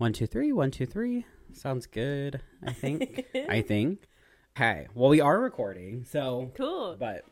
[0.00, 1.26] One, two, three, one, two, three.
[1.52, 2.40] Sounds good.
[2.66, 3.26] I think.
[3.50, 3.98] I think.
[4.56, 4.86] Okay.
[4.94, 6.96] Well, we are recording, so Cool.
[6.98, 7.26] but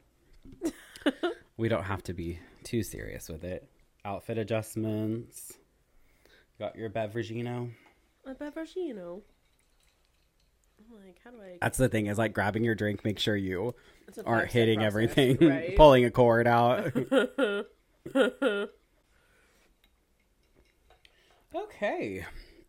[1.56, 3.66] we don't have to be too serious with it.
[4.04, 5.54] Outfit adjustments.
[6.58, 7.70] Got your beveragino.
[8.26, 9.22] A beverageino.
[10.90, 11.56] I'm like, how do I?
[11.62, 13.02] That's the thing is like grabbing your drink.
[13.02, 13.76] Make sure you
[14.26, 15.74] aren't hitting process, everything, right?
[15.74, 16.92] pulling a cord out.
[21.54, 22.26] okay.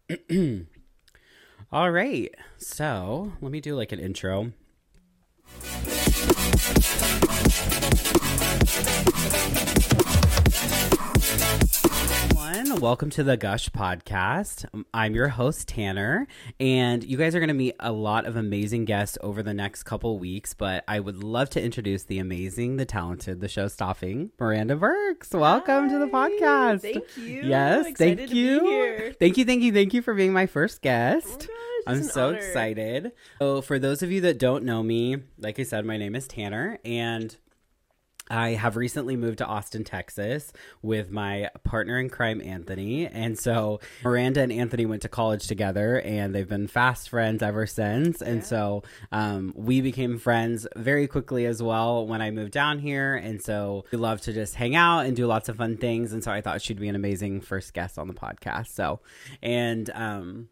[1.71, 2.33] All right.
[2.57, 4.53] So let me do like an intro.
[11.21, 14.65] Everyone, welcome to the Gush podcast.
[14.73, 16.27] Um, I'm your host Tanner,
[16.61, 19.83] and you guys are going to meet a lot of amazing guests over the next
[19.83, 20.53] couple weeks.
[20.53, 25.31] But I would love to introduce the amazing, the talented, the show stopping Miranda Burkes.
[25.31, 26.81] Welcome to the podcast.
[26.83, 27.41] Thank you.
[27.43, 29.13] Yes, thank you.
[29.19, 31.39] Thank you, thank you, thank you for being my first Oh my guest.
[31.39, 31.49] gosh,
[31.85, 32.37] I'm so honor.
[32.37, 33.11] excited.
[33.39, 36.29] So, for those of you that don't know me, like I said, my name is
[36.29, 37.35] Tanner, and
[38.29, 43.07] I have recently moved to Austin, Texas with my partner in crime, Anthony.
[43.07, 47.65] And so Miranda and Anthony went to college together and they've been fast friends ever
[47.65, 48.21] since.
[48.21, 48.43] And Yeah.
[48.43, 53.15] so um, we became friends very quickly as well when I moved down here.
[53.15, 56.13] And so we love to just hang out and do lots of fun things.
[56.13, 58.67] And so I thought she'd be an amazing first guest on the podcast.
[58.67, 58.99] So,
[59.41, 60.49] and, um,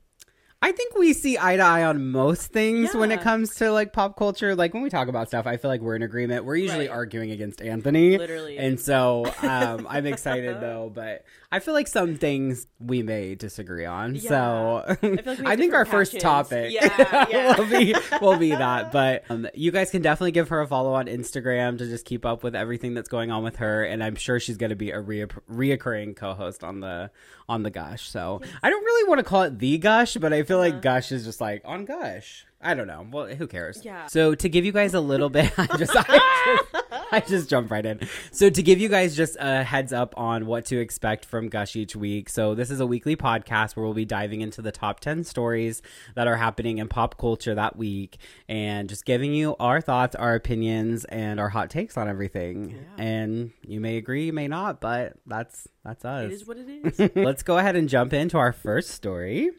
[0.60, 3.94] I think we see eye to eye on most things when it comes to like
[3.94, 4.56] pop culture.
[4.56, 6.46] Like when we talk about stuff, I feel like we're in agreement.
[6.46, 6.96] We're usually Right.
[6.98, 8.18] arguing against Anthony.
[8.18, 8.58] Literally.
[8.58, 13.86] And so um, I'm excited though, but I feel like some things we may disagree
[13.86, 14.16] on.
[14.16, 14.22] Yeah.
[14.22, 17.58] So I like I think our different first topic Yeah, yeah.
[17.58, 18.92] will be will be that.
[18.92, 22.26] But um, you guys can definitely give her a follow on Instagram to just keep
[22.26, 24.90] up with everything that's going on with her, and I'm sure she's going to be
[24.90, 27.12] a rea- reoccurring co-host on the
[27.48, 28.10] on the Gush.
[28.10, 31.12] So I don't really want to call it the Gush, but I feel like Gush
[31.12, 32.46] is just like on Gush.
[32.60, 33.06] I don't know.
[33.12, 33.86] Well, who cares?
[33.86, 34.08] Yeah.
[34.08, 37.70] So to give you guys a little bit, I just, I just, I just jumped
[37.70, 38.00] right in.
[38.32, 41.76] So to give you guys just a heads up on what to expect from Gush
[41.76, 42.30] each week.
[42.30, 45.84] So this is a weekly podcast where we'll be diving into the top 10 stories
[46.16, 48.18] that are happening in pop culture that week
[48.50, 52.72] and just giving you our thoughts, our opinions, and our hot takes on everything.
[52.72, 53.04] Yeah.
[53.04, 56.26] And you may agree, you may not, but that's that's us.
[56.26, 57.12] It is what it is.
[57.16, 59.52] Let's go ahead and jump into our first story.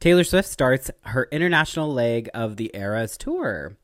[0.00, 3.76] Taylor Swift starts her international leg of the Eras tour.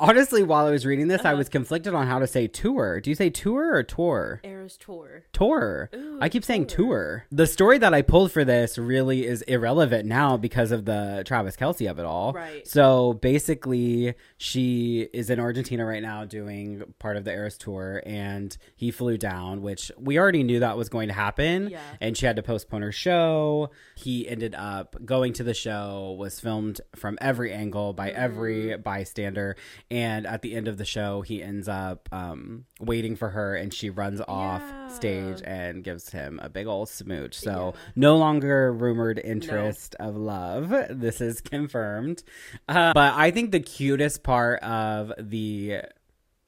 [0.00, 1.30] Honestly, while I was reading this, Uh-huh.
[1.30, 3.00] I was conflicted on how to say tour.
[3.00, 4.40] Do you say tour or tour?
[4.42, 5.24] Eras tour.
[5.32, 5.90] Tour.
[5.94, 6.80] Ooh, I keep saying tour.
[6.80, 7.26] tour.
[7.30, 11.54] The story that I pulled for this really is irrelevant now because of the Travis
[11.56, 12.32] Kelce of it all.
[12.32, 12.66] Right.
[12.66, 18.56] So basically, she is in Argentina right now doing part of the Eras tour, and
[18.74, 21.68] he flew down, which we already knew that was going to happen.
[21.70, 21.80] Yeah.
[22.00, 23.70] And she had to postpone her show.
[23.96, 28.40] He ended up going to the show, was filmed from every angle by every
[28.70, 28.82] Mm-hmm.
[28.82, 29.56] bystander.
[29.92, 33.74] And at the end of the show, he ends up um, waiting for her, and
[33.74, 34.88] she runs off Yeah.
[34.88, 37.34] stage and gives him a big old smooch.
[37.34, 37.80] So Yeah.
[37.96, 40.72] no longer rumored interest of love.
[40.90, 42.22] This is confirmed.
[42.68, 45.80] Uh, but I think the cutest part of the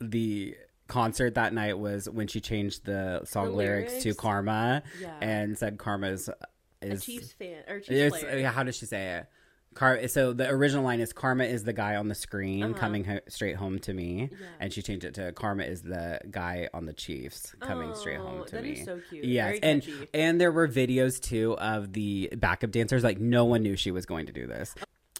[0.00, 0.56] the
[0.88, 4.14] concert that night was when she changed the song The lyrics, to?
[4.14, 5.16] Karma Yeah.
[5.20, 8.38] and said Karma's a is Chiefs fan or Chiefs player.
[8.38, 9.26] yeah, how does she say it?
[9.74, 12.74] Car- so the original line is Karma is the guy on the screen Uh-huh.
[12.74, 14.46] coming ho- straight home to me, Yeah.
[14.60, 18.40] and she changed it to Karma is the guy on the Chiefs coming straight home
[18.42, 18.72] Oh, to that me.
[18.72, 19.24] is so cute.
[19.24, 23.02] Yes, Very and and there were videos too of the backup dancers.
[23.02, 24.74] Like no one knew she was going to do this.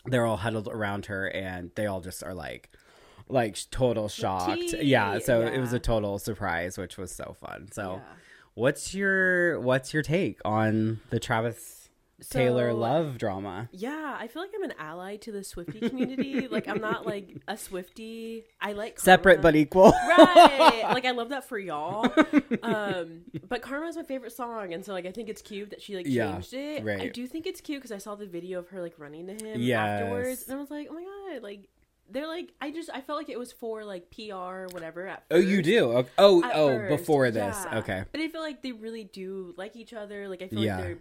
[0.05, 2.69] They're all huddled around her, and they all just are like,
[3.29, 4.61] like total shocked.
[4.71, 7.69] tea, Yeah, so it was a total surprise, which was so fun.
[7.73, 8.15] So, Yeah.
[8.55, 11.82] what's your what's your take on the Travis
[12.31, 13.69] Taylor love drama?
[13.73, 16.49] Yeah, I feel like I'm an ally to the Swiftie community.
[16.49, 18.45] like I'm not like a Swiftie.
[18.61, 19.93] I like Separate but equal.
[19.93, 20.83] right.
[20.93, 22.13] Like I love that for y'all.
[22.63, 25.81] Um, but Karma is my favorite song, and so like I think it's cute that
[25.83, 26.87] she like Yeah, changed it.
[27.01, 29.33] I do think it's cute because I saw the video of her like running to
[29.35, 29.79] him Yes.
[30.03, 31.03] afterwards, and I was like, oh my
[31.35, 31.69] god, like
[32.11, 35.07] they're like I just I felt like it was for like PR or whatever.
[35.07, 35.93] At Oh, you do?
[35.93, 36.11] Okay.
[36.19, 37.57] Oh, At oh, first, before this.
[37.71, 37.79] yeah.
[37.79, 38.05] Okay.
[38.13, 40.29] But I feel like they really do like each other.
[40.29, 40.77] Like I feel Yeah.
[40.77, 40.99] like they're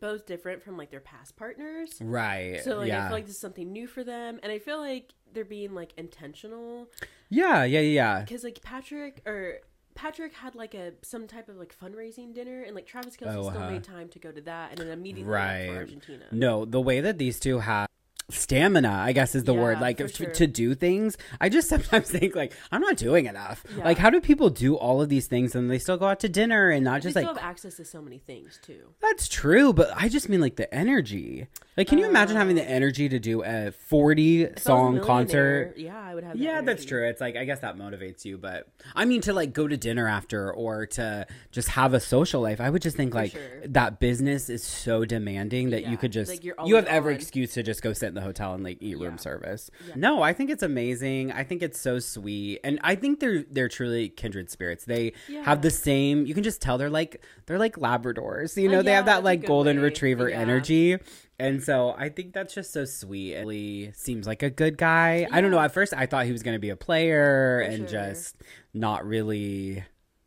[0.00, 1.98] both different from like their past partners.
[2.00, 2.60] Right.
[2.62, 3.04] So like yeah.
[3.04, 5.74] I feel like this is something new for them, and I feel like they're being
[5.74, 6.88] like intentional
[7.28, 8.20] yeah, yeah, yeah.
[8.20, 9.58] because like Patrick or
[9.94, 13.48] Patrick had like a some type of like fundraising dinner, and like Travis Kelce Oh,
[13.50, 13.70] still uh-huh.
[13.70, 15.68] made time to go to that, and then immediately Right.
[15.68, 16.24] for Argentina.
[16.30, 17.88] No, the way that these two have
[18.30, 20.30] stamina i guess is the Yeah, word like to, sure.
[20.30, 23.84] to do things i just sometimes think like i'm not doing enough Yeah.
[23.84, 26.28] like how do people do all of these things and they still go out to
[26.28, 28.80] dinner and not They just still like have access to so many things too.
[29.00, 31.46] that's true but i just mean like the energy
[31.76, 34.58] like can you imagine having the uh, energy to do a 40 If I was
[34.58, 36.32] a song concert Yeah, I would have.
[36.36, 37.06] that yeah, that's true.
[37.08, 38.66] It's like I guess that motivates you, but
[38.96, 42.60] I mean to like go to dinner after or to just have a social life.
[42.60, 43.40] I would just think like sure.
[43.68, 47.52] that business is so demanding that Yeah, you could just like, you're have every excuse
[47.54, 49.04] to just go sit in the hotel and like eat Yeah.
[49.06, 49.70] room service.
[49.88, 49.94] Yeah.
[49.96, 51.32] No, I think it's amazing.
[51.32, 54.84] I think it's so sweet, and I think they're they're truly kindred spirits.
[54.84, 55.44] They Yeah.
[55.44, 56.26] have the same.
[56.26, 58.60] You can just tell they're like they're like Labradors.
[58.60, 59.84] You Uh, know, they have that like golden way.
[59.84, 60.96] retriever energy.
[61.40, 63.36] And so I think that's just so sweet.
[63.48, 65.26] He seems like a good guy.
[65.30, 65.60] I don't know.
[65.60, 68.00] At first, I thought he was going to be a player For and sure.
[68.00, 68.36] just
[68.74, 69.84] not really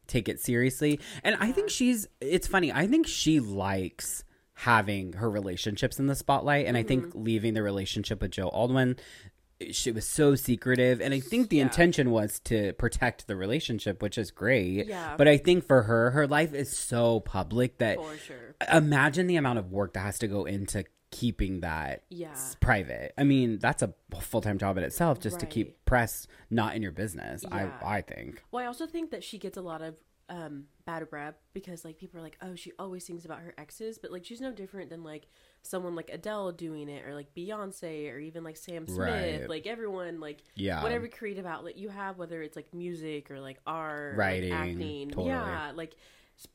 [0.08, 1.00] take it seriously.
[1.24, 2.72] And I think she's, it's funny.
[2.72, 4.24] I think she likes
[4.62, 6.68] having her relationships in the spotlight.
[6.68, 7.24] And I think Mm-hmm.
[7.24, 8.96] leaving the relationship with Joe Alwyn,
[9.72, 11.02] she was so secretive.
[11.02, 11.64] And I think the Yeah.
[11.64, 14.86] intention was to protect the relationship, which is great.
[14.88, 15.16] Yeah.
[15.18, 18.56] But I think for her, her life is so public that sure.
[18.72, 22.34] imagine the amount of work that has to go into keeping that Yeah.
[22.60, 23.14] private.
[23.18, 26.92] I mean, that's a full-time job in itself just to keep press not in your
[26.94, 27.44] business.
[27.48, 27.72] Yeah.
[27.82, 28.44] I I think.
[28.52, 29.96] Well, I also think that she gets a lot of
[30.32, 34.00] um, bad rep because like people are like, oh, she always sings about her exes,
[34.00, 35.28] but like she's no different than like
[35.62, 38.98] someone like Adele doing it, or like Beyonce, or even like Sam Smith.
[38.98, 39.50] Right.
[39.50, 40.82] Like everyone, like Yeah.
[40.82, 45.10] whatever creative outlet you have, whether it's like music or like art, Writing, like acting,
[45.10, 45.28] totally.
[45.28, 45.96] yeah, like.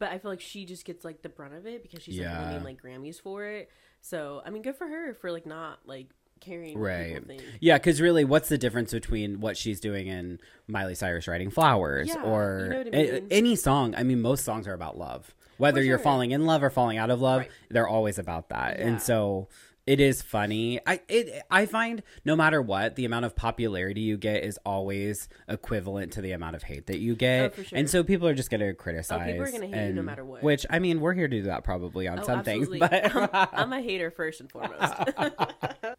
[0.00, 2.37] But I feel like she just gets like the brunt of it because she's Yeah.
[2.38, 3.70] like winning like Grammys for it.
[4.00, 6.08] So I mean, good for her for like not like
[6.40, 7.22] caring Right.
[7.60, 12.08] Yeah, because really, what's the difference between what she's doing and Miley Cyrus writing "Flowers"
[12.08, 13.26] Yeah, or you know I a- mean.
[13.30, 13.94] any song?
[13.96, 15.34] I mean, most songs are about love.
[15.58, 17.50] Whether For you're falling in love or falling out of love, Right.
[17.70, 18.78] they're always about that.
[18.78, 18.88] Yeah.
[18.88, 19.48] And so
[19.86, 20.80] it is funny.
[20.86, 25.28] I it I find no matter what, the amount of popularity you get is always
[25.48, 27.54] equivalent to the amount of hate that you get.
[27.58, 27.78] Oh, sure.
[27.78, 29.20] And so people are just going to criticize.
[29.22, 30.42] Oh, people are gonna hate you no matter what.
[30.42, 32.80] Which I mean, we're here to do that probably on Oh, some absolutely.
[32.80, 34.76] things, but I'm, I'm a hater first and foremost.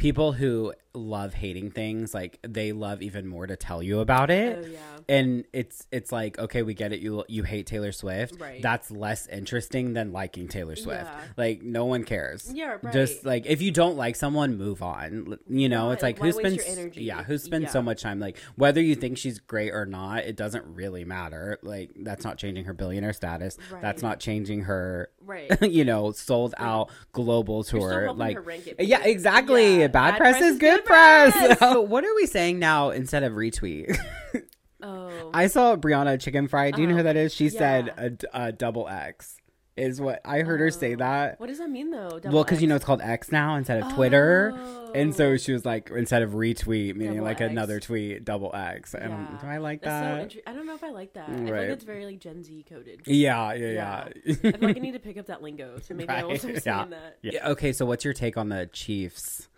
[0.00, 4.64] people who love hating things like they love even more to tell you about it.
[4.64, 4.78] Oh, yeah.
[5.08, 8.40] and it's it's like okay we get it you you hate taylor swift.
[8.40, 8.60] Right.
[8.60, 11.04] that's less interesting than liking taylor swift.
[11.04, 11.20] Yeah.
[11.36, 12.50] like no one cares.
[12.52, 12.92] Yeah, right.
[12.92, 15.38] just like if you don't like someone move on.
[15.48, 18.80] You know it's like why who spends yeah who spends so much time like whether
[18.80, 21.58] you think she's great or not it doesn't really matter.
[21.62, 23.58] Like that's not changing her billionaire status.
[23.80, 25.50] That's not changing her Right.
[25.70, 28.12] you know sold out global tour.
[28.12, 29.80] like her rank it yeah exactly.
[29.80, 33.96] Yeah, bad, press, is good press, what are we saying now instead of retweet
[34.82, 35.30] Oh.
[35.34, 37.24] i saw brianna chickenfry do you know who Oh, that uh-huh.
[37.26, 37.88] is she said
[38.32, 39.36] a, a, double x
[39.76, 40.96] is what i heard her say oh.
[40.96, 42.18] that what does that mean though?
[42.24, 44.58] well because you know it's called x now instead of twitter
[44.94, 45.36] and so Oh.
[45.36, 47.50] she was like instead of retweet meaning Double like X.
[47.50, 49.38] another tweet double x and Yeah.
[49.42, 51.28] do i like That's so that I don't know if I like that.
[51.28, 51.60] I feel Right.
[51.60, 53.02] like it's very like Gen Z coded.
[53.04, 56.08] yeah yeah yeah, I feel like I need to pick up that lingo, so maybe
[56.08, 56.78] I will Right, start yeah.
[56.78, 57.18] saying that.
[57.22, 59.48] yeah okay so what's your take on the chiefs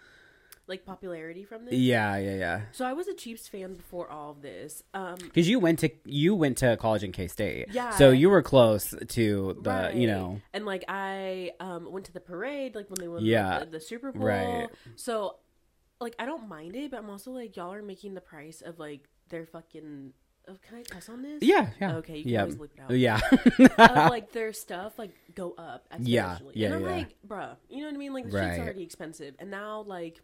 [0.72, 1.74] Like popularity from this.
[1.74, 4.82] yeah yeah yeah So I was a Chiefs fan before all of this.
[4.94, 5.88] Um, Because you went to
[6.22, 7.90] you went to college in K State, Yeah.
[8.00, 8.84] So you were close
[9.18, 9.94] to the, right.
[10.00, 13.60] you know, and like I um went to the parade, like when they won Yeah.
[13.60, 14.26] the, the Super Bowl.
[14.26, 14.68] Right.
[14.96, 15.36] So,
[16.00, 18.78] like I don't mind it, but I'm also like y'all are making the price of
[18.78, 20.14] like their fucking.
[20.48, 21.40] Oh, can I cuss on this?
[21.40, 22.90] yeah, yeah, Okay, you can yeah, always bleep it out.
[23.08, 23.20] yeah,
[24.06, 26.04] of like their stuff like go up exponentially.
[26.06, 26.96] Yeah, yeah, and I'm yeah.
[26.98, 28.12] like, bruh, you know what I mean?
[28.12, 28.46] Like the Right.
[28.54, 30.20] shit's already expensive, and now like,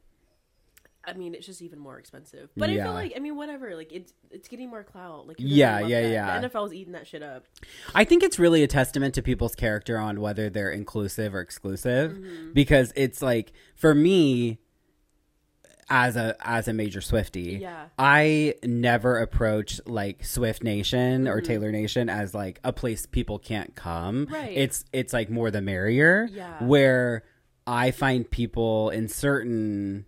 [1.09, 2.51] I mean, it's just even more expensive.
[2.57, 3.75] But I feel like, I mean, whatever.
[3.75, 5.27] Like it's it's getting more clout.
[5.27, 6.09] Like Yeah, yeah, that?
[6.11, 6.41] yeah.
[6.41, 7.47] The NFL's eating that shit up.
[7.95, 12.13] I think it's really a testament to people's character on whether they're inclusive or exclusive,
[12.13, 12.53] Mm-hmm.
[12.53, 14.59] because it's like for me,
[15.91, 17.87] as a as a major Swiftie, Yeah.
[17.99, 21.47] I never approach like Swift Nation or Mm-hmm.
[21.47, 24.27] Taylor Nation as like a place people can't come.
[24.31, 24.53] Right.
[24.55, 26.29] It's it's like more the merrier.
[26.31, 26.63] Yeah.
[26.63, 27.25] Where
[27.67, 30.05] I find people in certain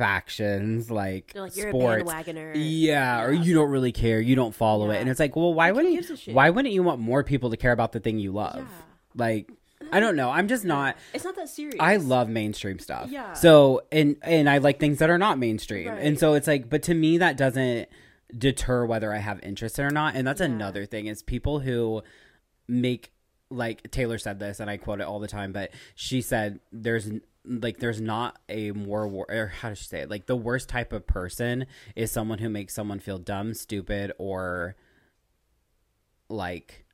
[0.00, 2.02] factions like, like you're sports.
[2.02, 2.52] a bandwagoner.
[2.56, 5.70] Yeah, or you don't really care, you don't follow it, and it's like, well, why
[5.70, 6.34] Like, wouldn't shit?
[6.34, 8.56] why wouldn't you want more people to care about the thing you love?
[8.56, 8.64] Yeah.
[9.14, 9.50] Like,
[9.92, 10.30] I don't know.
[10.30, 10.96] I'm just not.
[11.14, 11.76] It's not that serious.
[11.80, 13.10] I love mainstream stuff.
[13.10, 13.32] Yeah.
[13.34, 15.88] So and and I like things that are not mainstream.
[15.88, 16.00] Right.
[16.02, 17.88] And so it's like, but to me that doesn't
[18.36, 20.14] deter whether I have interest in it or not.
[20.14, 20.46] And that's Yeah.
[20.46, 22.02] another thing is people who
[22.68, 23.12] make
[23.52, 27.10] like Taylor said this, and I quote it all the time, but she said there's
[27.44, 30.10] like there's not a more wor- or how to say it?
[30.10, 31.66] Like the worst type of person
[31.96, 34.76] is someone who makes someone feel dumb, stupid, or
[36.28, 36.84] like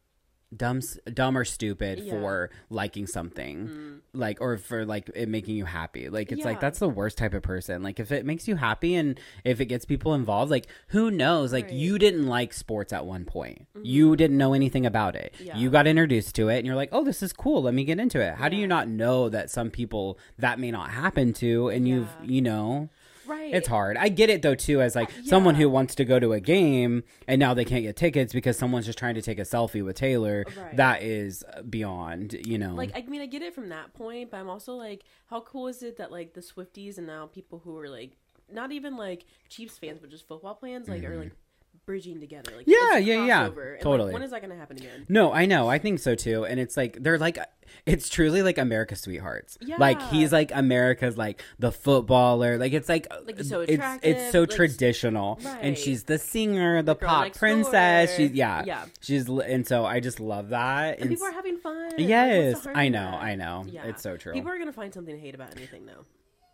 [0.57, 0.81] dumb,
[1.13, 2.11] dumb or stupid Yeah.
[2.13, 4.01] for liking something, Mm.
[4.13, 6.09] like or for like it making you happy.
[6.09, 7.83] Like it's like that's the worst type of person.
[7.83, 11.53] Like if it makes you happy and if it gets people involved, like who knows?
[11.53, 11.73] Like Right.
[11.73, 11.81] Mm-hmm.
[11.81, 13.67] you didn't like sports at one point.
[13.83, 15.35] You didn't know anything about it.
[15.41, 15.57] Yeah.
[15.57, 17.63] You got introduced to it, and you're like, oh, this is cool.
[17.63, 18.35] Let me get into it.
[18.35, 22.09] How do you not know that some people that may not happen to, and you've
[22.25, 22.89] you know.
[23.27, 23.55] Right.
[23.55, 23.97] It's hard.
[23.97, 27.05] I get it though too, as like someone who wants to go to a game
[27.27, 29.97] and now they can't get tickets because someone's just trying to take a selfie with
[29.97, 30.45] Taylor.
[30.57, 30.77] Right.
[30.77, 32.75] That is uh, beyond, you know.
[32.75, 35.69] Like I mean, I get it from that point, but I'm also like, how cool
[35.69, 38.17] is it that like the Swifties and now people who are like
[38.53, 41.37] not even like Chiefs fans, but just football fans, like are like mm-hmm.
[41.85, 42.53] Bridging together.
[42.57, 42.67] Like.
[42.67, 43.47] Yeah, yeah, yeah.
[43.47, 44.13] And, like, Totally.
[44.13, 45.07] when is that gonna happen again?
[45.09, 45.69] no, I know.
[45.69, 46.45] I think so too.
[46.45, 47.39] And it's like they're like
[47.85, 49.59] it's truly like America's sweethearts.
[49.61, 49.77] Yeah.
[49.79, 52.59] Like he's like America's like the footballer.
[52.59, 55.39] Like it's like Like, so it's it's so like, traditional.
[55.61, 58.11] And she's the singer, the girl pop princess.
[58.11, 58.17] door.
[58.17, 58.63] She's yeah.
[58.67, 58.85] Yeah.
[59.01, 60.99] She's and so I just love that.
[61.01, 61.93] And people are having fun.
[61.99, 63.09] Yes, the I know.
[63.09, 63.65] I know.
[63.69, 63.85] Yeah.
[63.87, 64.33] It's so true.
[64.33, 66.05] People are gonna find something to hate about anything though.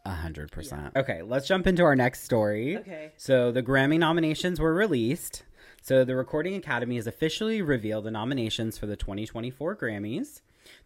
[0.04, 0.96] A hundred percent.
[0.96, 2.76] Okay, let's jump into our next story.
[2.78, 3.12] Okay.
[3.16, 5.44] So the Grammy nominations were released.
[5.80, 10.40] So the Recording Academy has officially revealed the nominations for the 2024 Grammys.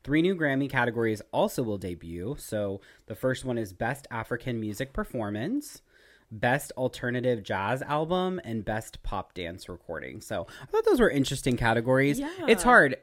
[0.05, 2.37] Three new Grammy categories also will debut.
[2.39, 5.83] So the first one is Best African Music Performance,
[6.31, 10.21] Best Alternative Jazz Album, and Best Pop Dance Recording.
[10.21, 12.19] So I thought those were interesting categories.
[12.19, 12.31] Yeah.
[12.49, 12.97] It's hard.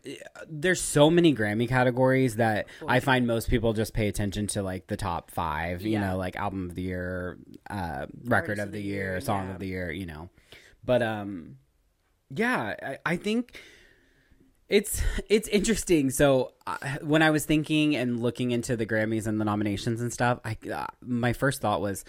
[0.49, 4.87] There's so many Grammy categories that I find most people just pay attention to like
[4.87, 6.11] the top five, you Yeah.
[6.11, 7.37] know, like album of the year,
[7.69, 9.53] uh, record of the, year, song yeah.
[9.53, 10.29] of the year, you know.
[10.83, 11.57] But um
[12.35, 13.59] yeah, I, I think
[14.69, 16.09] it's it's interesting.
[16.09, 20.11] So uh, when I was thinking and looking into the Grammys and the nominations and
[20.11, 22.03] stuff, I uh, my first thought was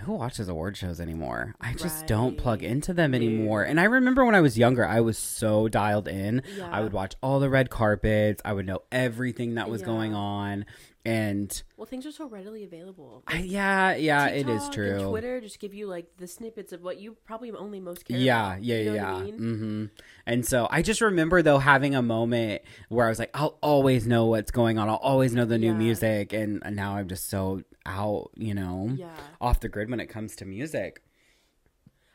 [0.00, 1.54] who watches award shows anymore?
[1.60, 3.62] I just don't plug into them anymore.
[3.62, 6.42] And I remember when I was younger, I was so dialed in.
[6.70, 8.42] I would watch all the red carpets.
[8.44, 9.86] I would know everything that was Yeah.
[9.86, 10.64] going on.
[11.04, 13.24] And Well, things are so readily available.
[13.26, 15.08] I, yeah, yeah, it is TikTok true.
[15.08, 18.52] Twitter just give you like the snippets of what you probably only most care Yeah,
[18.52, 18.62] about.
[18.64, 19.16] yeah, You know yeah.
[19.16, 19.36] I mean?
[19.38, 19.84] hmm
[20.26, 24.06] And so I just remember though having a moment where I was like, I'll always
[24.06, 24.88] know what's going on.
[24.88, 25.78] I'll always know the new Yeah.
[25.78, 29.10] music, and, and now I'm just so out, you know, Yeah.
[29.40, 31.02] off the grid when it comes to music.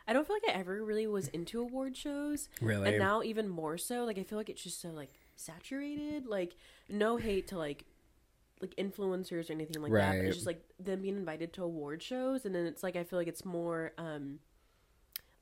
[0.08, 2.48] I don't feel like I ever really was into award shows.
[2.62, 2.88] Really?
[2.88, 4.06] And now even more so.
[4.06, 6.26] Like I feel like it's just so like saturated.
[6.26, 6.56] Like
[6.88, 7.84] no hate to like
[8.62, 10.12] like influencers or anything like that.
[10.12, 10.26] But Right.
[10.26, 13.20] it's just like them being invited to award shows and then it's like I feel
[13.20, 14.40] like it's more um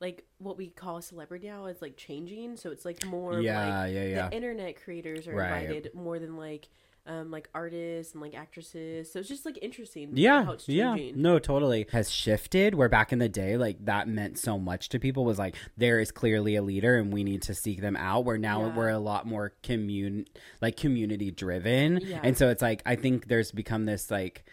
[0.00, 2.56] like what we call a celebrity now is like changing.
[2.56, 4.28] So it's like more Yeah, like yeah, yeah.
[4.28, 5.62] the internet creators are Right.
[5.62, 6.68] invited more than like
[7.06, 9.12] um like artists and like actresses.
[9.12, 12.74] So it's just like interesting Yeah, how it's yeah, no, totally has shifted.
[12.74, 16.00] Where back in the day, like that meant so much to people was like there
[16.00, 18.24] is clearly a leader, and we need to seek them out.
[18.24, 18.74] Where now Yeah.
[18.76, 20.26] we're a lot more commun
[20.60, 22.20] like community driven, Yeah.
[22.22, 24.44] and so it's like I think there's become this like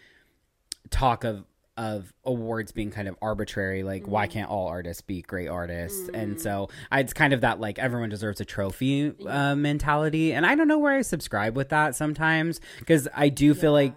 [0.90, 1.44] talk of
[1.76, 4.08] of awards being kind of arbitrary like Mm.
[4.08, 7.80] why can't all artists be great artists and so I, it's kind of that like
[7.80, 11.96] everyone deserves a trophy uh, mentality and i don't know where i subscribe with that
[11.96, 13.94] sometimes because i do feel like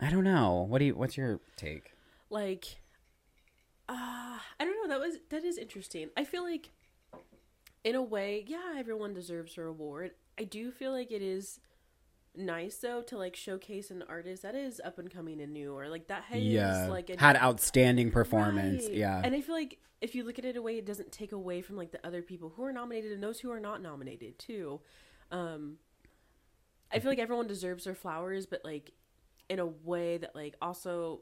[0.00, 0.66] I don't know.
[0.68, 0.96] What do you?
[0.96, 1.92] What's your take?
[2.28, 2.80] like
[3.88, 3.92] uh
[4.58, 6.70] i don't know that was that is interesting i feel like
[7.84, 11.60] in a way yeah everyone deserves a reward i do feel like it is
[12.34, 15.88] nice though to like showcase an artist that is up and coming and new or
[15.88, 18.84] like that has like a had outstanding performance.
[18.84, 18.94] Right.
[18.94, 21.32] Yeah, and i feel like if you look at it a way it doesn't take
[21.32, 24.38] away from like the other people who are nominated and those who are not nominated
[24.38, 24.80] too
[25.30, 25.76] um
[26.90, 28.92] i feel like everyone deserves their flowers but like
[29.48, 31.20] in a way that like also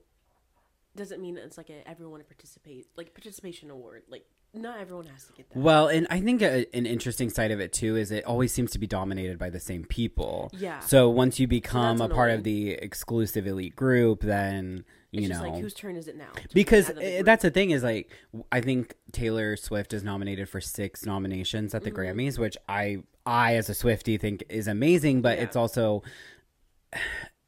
[0.97, 5.33] doesn't mean it's like a everyone participate like participation award like not everyone has to
[5.33, 8.25] get that Well, and I think a, an interesting side of it too is it
[8.25, 10.50] always seems to be dominated by the same people.
[10.57, 10.80] Yeah.
[10.80, 15.30] So once you become that's a part of the exclusive elite group, then you it's
[15.30, 18.11] know like whose turn is it now because the that's the thing is like
[18.52, 22.21] I think Taylor Swift is nominated for six nominations at the Mm-hmm.
[22.21, 25.45] Grammys, which I I as a Swiftie think is amazing, but Yeah.
[25.45, 26.02] it's also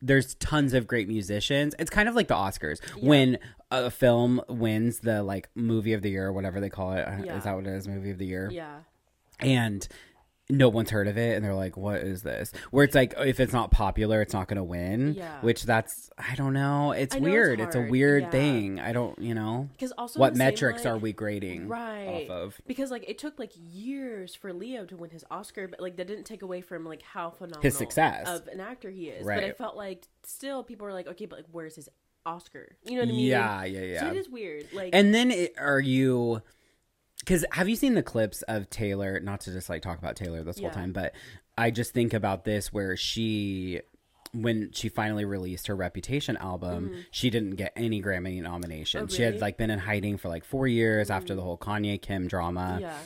[0.03, 1.75] there's tons of great musicians.
[1.79, 3.39] It's kind of like the Oscars when
[3.71, 7.07] a film wins the like movie of the year or whatever they call it.
[7.07, 7.39] Uh, Yeah.
[7.39, 7.87] Is that what it is?
[7.89, 8.81] Movie of the year yeah
[9.41, 9.87] and
[10.51, 12.53] no one's heard of it and they're like what is this?
[12.71, 15.41] Where it's like if it's not popular it's not gonna win Yeah.
[15.41, 16.93] which that's i don't know.
[16.93, 17.61] It's know weird.
[17.61, 18.31] It's, a weird Yeah.
[18.31, 18.81] thing.
[18.81, 22.29] I don't you know because also what the same, metrics like- are we grading right.
[22.29, 22.61] off of?
[22.67, 26.07] Because like it took like years for leo to win his oscar but like that
[26.07, 28.29] didn't take away from like how phenomenal His success.
[28.29, 29.25] of an actor he is.
[29.27, 31.89] But i felt like still people were like okay but like where's his
[32.27, 32.77] oscar?
[32.85, 33.27] You know what i mean?
[33.27, 36.43] Yeah yeah yeah so it is weird like and then it, are you
[37.23, 40.43] because have you seen the clips of taylor not to just like talk about taylor
[40.43, 41.15] this whole time but
[41.59, 43.81] I just think about this where she
[44.33, 49.13] when she finally released her Reputation album, she didn't get any Grammy nominations.
[49.13, 52.01] Oh, She had like been in hiding for like 4 years after the whole Kanye
[52.01, 52.79] Kim drama.
[52.81, 52.97] Yeah.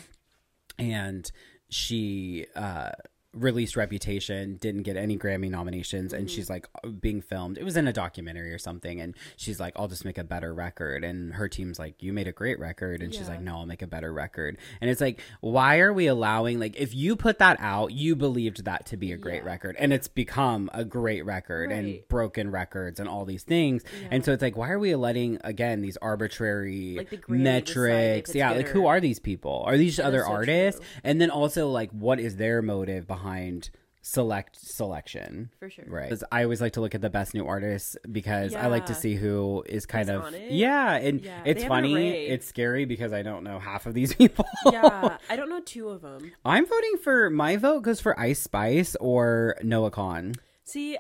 [0.79, 1.29] and
[1.69, 2.91] she uh
[3.37, 6.35] released reputation didn't get any grammy nominations and Mm-hmm.
[6.35, 6.67] she's like
[7.01, 7.59] being filmed.
[7.59, 10.53] It was in a documentary or something and she's like i'll just make a better
[10.55, 13.67] record and her team's like you made a great record and she's like no i'll
[13.67, 14.57] make a better record.
[14.81, 18.65] And it's like why are we allowing like if you put that out you believed
[18.65, 19.51] that to be a great Yeah.
[19.51, 24.25] record and it's become a great record and broken records and all these things and
[24.25, 27.77] so it's like why are we letting again these arbitrary Like the Grammy decide if
[27.77, 29.63] metrics yeah like who are these people?
[29.67, 30.81] Are these is other so artists?
[30.81, 30.89] true.
[31.05, 33.26] and then also like what is their motive behind
[34.03, 35.85] select selection For sure.
[35.89, 38.87] right 'Cause i always like to look at the best new artists because i like
[38.87, 43.13] to see who is kind Who's of yeah and Yeah, it's funny it's scary because
[43.13, 45.19] i don't know half of these people Yeah.
[45.29, 46.31] I don't know two of them.
[46.45, 50.37] i'm voting for my vote goes for ice spice or noah Kahan.
[50.65, 50.97] See,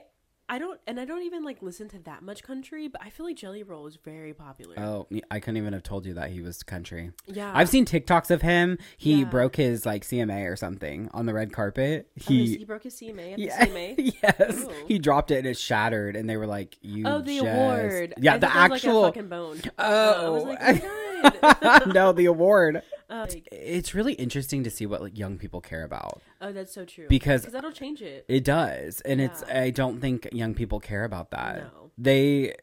[0.49, 3.27] I don't, and I don't even like listen to that much country, but I feel
[3.27, 4.79] like Jelly Roll is very popular.
[4.79, 7.51] oh i couldn't even have told you that he was country yeah.
[7.55, 8.79] I've seen TikToks of him.
[8.97, 9.25] He Yeah.
[9.25, 12.09] broke his like CMA or something on the red carpet.
[12.21, 13.65] Oh, He he broke his CMA at Yeah.
[13.65, 14.15] the CMA.
[14.23, 14.73] yes, Oh.
[14.87, 18.15] he dropped it and it shattered, and they were like, "You." Oh, the just- award.
[18.19, 19.01] Yeah, I the that was, actual.
[19.03, 19.61] like, fucking bone.
[19.79, 20.15] Oh.
[20.17, 20.85] Oh, I was oh, like,
[21.43, 21.95] oh God.
[21.95, 22.83] no, the award.
[23.09, 26.23] Uh, like, It's really interesting to see what like young people care about.
[26.41, 27.07] oh, that's so true.
[27.09, 28.25] Because- that'll change it.
[28.29, 29.43] It does, and it's.
[29.45, 31.59] I don't think young people care about that.
[31.73, 31.91] No.
[31.99, 32.55] They.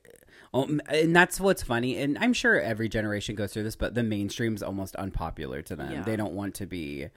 [0.54, 4.04] Um, and that's what's funny, and I'm sure every generation goes through this, but the
[4.04, 5.92] mainstream's almost unpopular to them.
[5.92, 6.04] Yeah.
[6.04, 7.08] They don't want to be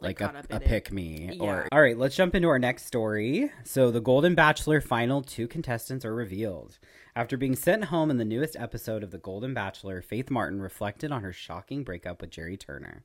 [0.00, 3.50] like, Like, a, a pick me or all right let's jump into our next story
[3.62, 6.78] so the golden bachelor final two contestants are revealed
[7.16, 11.12] after being sent home in the newest episode of the golden bachelor faith martin reflected
[11.12, 13.04] on her shocking breakup with gerry turner.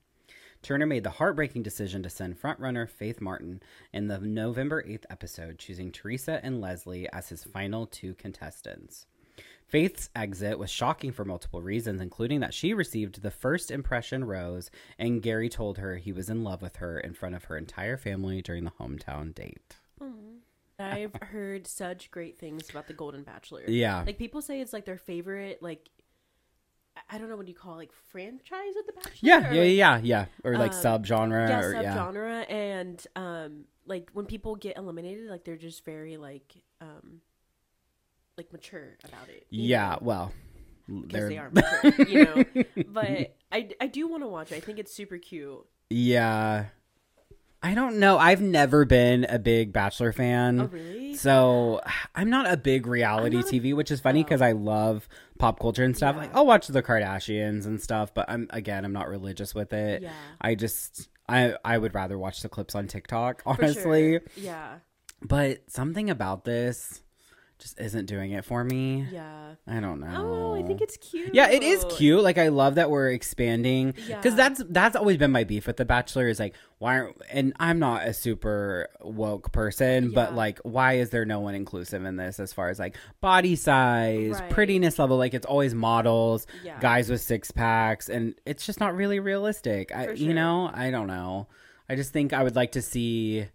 [0.62, 3.62] Turner made the heartbreaking decision to send frontrunner faith martin
[3.94, 9.06] in the november 8th episode choosing theresa and leslie as his final two contestants.
[9.68, 14.72] Faith's exit was shocking for multiple reasons, including that she received the first impression rose,
[14.98, 17.96] and Gary told her he was in love with her in front of her entire
[17.96, 19.76] family during the hometown date.
[20.80, 23.64] I've heard such great things about the Golden Bachelor.
[23.68, 24.04] Yeah.
[24.06, 25.90] Like people say it's like their favorite, like
[27.10, 29.14] I- don't know what you call it, like franchise of the Bachelor.
[29.22, 30.26] Yeah, yeah, like, yeah, yeah.
[30.44, 31.50] Or like um, subgenre.
[31.50, 32.56] yeah, or, yeah.
[32.56, 37.22] and um, like when people get eliminated, like they're just very like um,
[38.38, 39.48] like mature about it.
[39.50, 40.00] Yeah, know?
[40.02, 40.32] well,
[40.88, 42.46] because they are mature, you know.
[42.88, 44.56] But I I do want to watch it.
[44.56, 45.66] I think it's super cute.
[45.90, 46.66] yeah.
[47.62, 48.18] I don't know.
[48.18, 50.62] I've never been a big Bachelor fan.
[50.62, 51.14] Oh really?
[51.16, 51.82] So
[52.16, 55.84] I'm not a big reality a- TV, which is funny because I love pop culture
[55.84, 56.16] and stuff.
[56.16, 56.22] Yeah.
[56.22, 60.04] Like I'll watch the Kardashians and stuff, but I'm again I'm not religious with it.
[60.04, 60.14] Yeah.
[60.40, 64.12] I just I I would rather watch the clips on TikTok, honestly.
[64.14, 64.22] sure.
[64.38, 64.76] Yeah.
[65.22, 67.02] But something about this
[67.60, 69.06] just isn't doing it for me.
[69.12, 69.56] Yeah.
[69.68, 70.54] I don't know.
[70.54, 71.34] Oh, I think it's cute.
[71.36, 72.24] Yeah, it is cute.
[72.24, 74.16] Like I love that we're expanding yeah.
[74.18, 77.54] because that's that's always been my beef with The Bachelor is like why aren't and
[77.60, 82.16] I'm not a super woke person, but like why is there no one inclusive in
[82.16, 84.50] this as far as like body size, Right.
[84.50, 85.18] prettiness level?
[85.18, 86.80] Like it's always models, Yeah.
[86.80, 89.94] guys with six packs, and it's just not really realistic.
[89.94, 91.48] I For you know I don't know.
[91.90, 93.48] I just think I would like to see.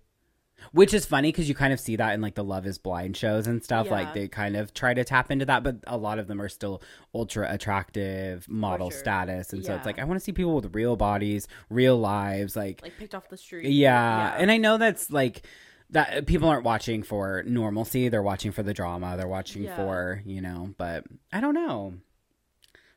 [0.72, 3.16] Which is funny because you kind of see that in like the Love is Blind
[3.16, 3.90] shows and stuff.
[3.90, 6.48] Like they kind of try to tap into that, but a lot of them are
[6.48, 6.83] still
[7.14, 8.98] ultra attractive model sure.
[8.98, 9.53] status.
[9.53, 12.57] And so it's like, I want to see people with real bodies, real lives.
[12.57, 13.66] Like, Like picked off the street.
[13.70, 14.35] yeah.
[14.37, 15.42] And I know that's like,
[15.90, 18.09] that uh, people aren't watching for normalcy.
[18.09, 19.16] They're watching for the drama.
[19.16, 19.77] They're watching Yeah.
[19.77, 21.94] for, you know, but I don't know.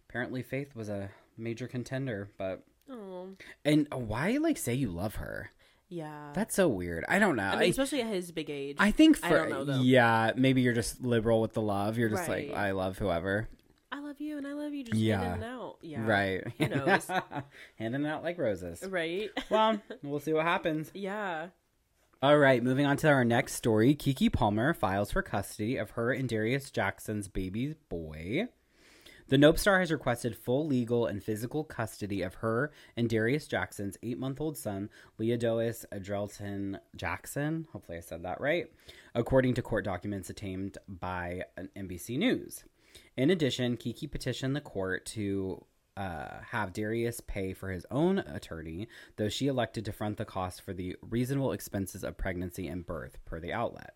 [0.09, 3.27] Apparently Faith was a major contender, but, Oh,
[3.65, 5.51] and why like say you love her?
[5.89, 6.31] Yeah.
[6.33, 7.05] That's so weird.
[7.07, 7.43] I don't know.
[7.43, 8.75] I mean, I- especially at his big age.
[8.79, 11.97] I think I for don't know, yeah, maybe you're just liberal with the love.
[11.97, 13.47] You're just like I love whoever.
[13.91, 14.83] I love you and I love you.
[14.83, 15.21] Just Yeah.
[15.21, 15.77] handing out.
[15.81, 16.05] Yeah.
[16.05, 16.43] Right.
[16.57, 17.09] Who knows?
[17.77, 18.83] Handing out like roses.
[18.85, 19.29] Right.
[19.49, 20.91] well, we'll see what happens.
[20.93, 21.47] yeah.
[22.21, 23.93] All right, moving on to our next story.
[23.95, 28.47] Keke Palmer files for custody of her and Darius Jackson's baby boy.
[29.29, 33.97] The Nope Star has requested full legal and physical custody of her and Darius Jackson's
[34.01, 37.67] eight month old son, Leodis Andrellton Jackson.
[37.73, 38.71] Hopefully, I said that right.
[39.13, 41.41] According to court documents obtained by
[41.75, 42.63] NBC News.
[43.17, 45.65] In addition, Keke petitioned the court to
[45.97, 48.87] uh, have Darius pay for his own attorney,
[49.17, 53.17] though she elected to front the cost for the reasonable expenses of pregnancy and birth,
[53.25, 53.93] per the outlet.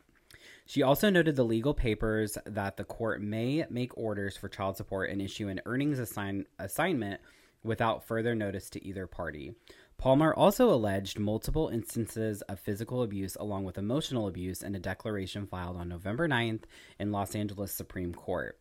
[0.72, 5.10] She also noted the legal papers that the court may make orders for child support
[5.10, 7.20] and issue an earnings assign- assignment
[7.62, 9.54] without further notice to either party.
[9.98, 15.46] Palmer also alleged multiple instances of physical abuse along with emotional abuse in a declaration
[15.46, 16.64] filed on November 9th
[16.98, 18.58] in Los Angeles Supreme Court,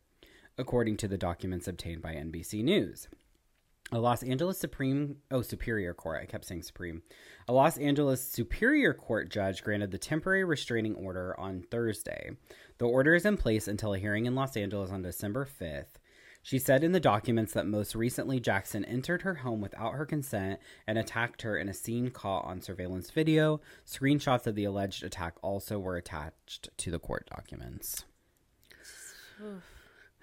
[0.59, 3.07] according to the documents obtained by NBC News.
[3.93, 7.03] A Los Angeles Supreme, oh, Superior Court, I kept saying Supreme.
[7.49, 12.31] A Los Angeles Superior Court judge granted the temporary restraining order on Thursday.
[12.79, 15.99] The order is in place until a hearing in Los Angeles on December 5th.
[16.43, 20.61] She said in the documents that most recently Jackson entered her home without her consent
[20.87, 23.61] and attacked her in a scene caught on surveillance video.
[23.87, 28.05] Screenshots of the alleged attack also were attached to the court documents.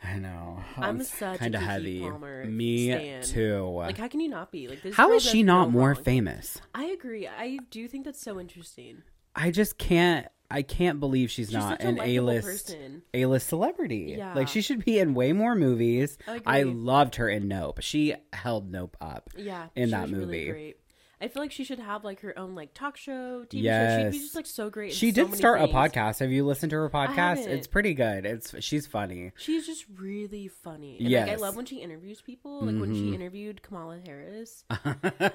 [0.04, 0.64] I know.
[0.78, 2.02] I'm It's such a kinda heavy.
[2.02, 3.24] Palmer Me stan.
[3.24, 3.70] too.
[3.78, 4.96] Like, how can you not be like this?
[4.96, 6.04] How girl she not more wrong.
[6.04, 6.62] famous?
[6.76, 7.28] I agree.
[7.28, 9.02] I do think that's so interesting.
[9.36, 10.28] I just can't.
[10.50, 12.74] I can't believe she's, She's not an A list.
[13.14, 14.16] A list celebrity.
[14.18, 14.34] Yeah.
[14.34, 16.18] Like she should be in way more movies.
[16.28, 17.80] I I loved her in Nope.
[17.82, 19.30] She held Nope up.
[19.36, 20.52] Yeah, in that was really movie.
[20.52, 20.78] great.
[21.20, 24.04] I feel like she should have like her own like talk show, TV show.
[24.12, 24.94] She'd be just like so great.
[24.94, 26.20] She so did start a podcast.
[26.20, 27.48] Have you listened to her podcast?
[27.48, 28.24] It's pretty good.
[28.24, 29.32] It's she's funny.
[29.36, 30.98] She's just really funny.
[30.98, 31.30] And, like, Yes.
[31.30, 32.58] I love when she interviews people.
[32.62, 32.96] Like when Mhm.
[33.10, 34.64] she interviewed Kamala Harris.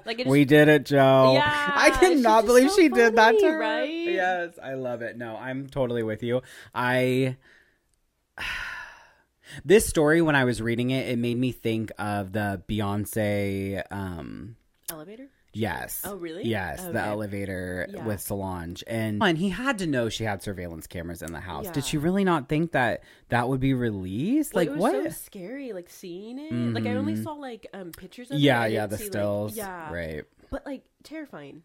[0.07, 1.33] Like it we did it, Joe.
[1.35, 3.59] Yeah, I cannot believe so she did that to funny, her.
[3.59, 3.88] right?
[3.90, 5.16] Yes, I love it.
[5.16, 6.42] No, I'm totally with you.
[6.75, 7.37] I
[9.64, 14.57] this story when I was reading it, it made me think of the Beyonce um
[14.90, 15.29] elevator.
[15.55, 16.01] Yes.
[16.05, 16.45] Oh, really?
[16.45, 16.93] Yes, Okay.
[16.93, 18.05] the elevator Yeah.
[18.07, 21.67] with Solange, and and he had to know she had surveillance cameras in the house.
[21.67, 21.73] Yeah.
[21.73, 24.55] Did she really not think that that would be released?
[24.55, 25.05] Well, like it was what?
[25.05, 26.53] so scary, like seeing it.
[26.53, 27.23] Like I only Mhm.
[27.25, 28.41] saw like um pictures of it.
[28.41, 29.57] yeah, yeah, the see, like- stills.
[29.57, 30.25] yeah, right.
[30.51, 31.62] but like terrifying,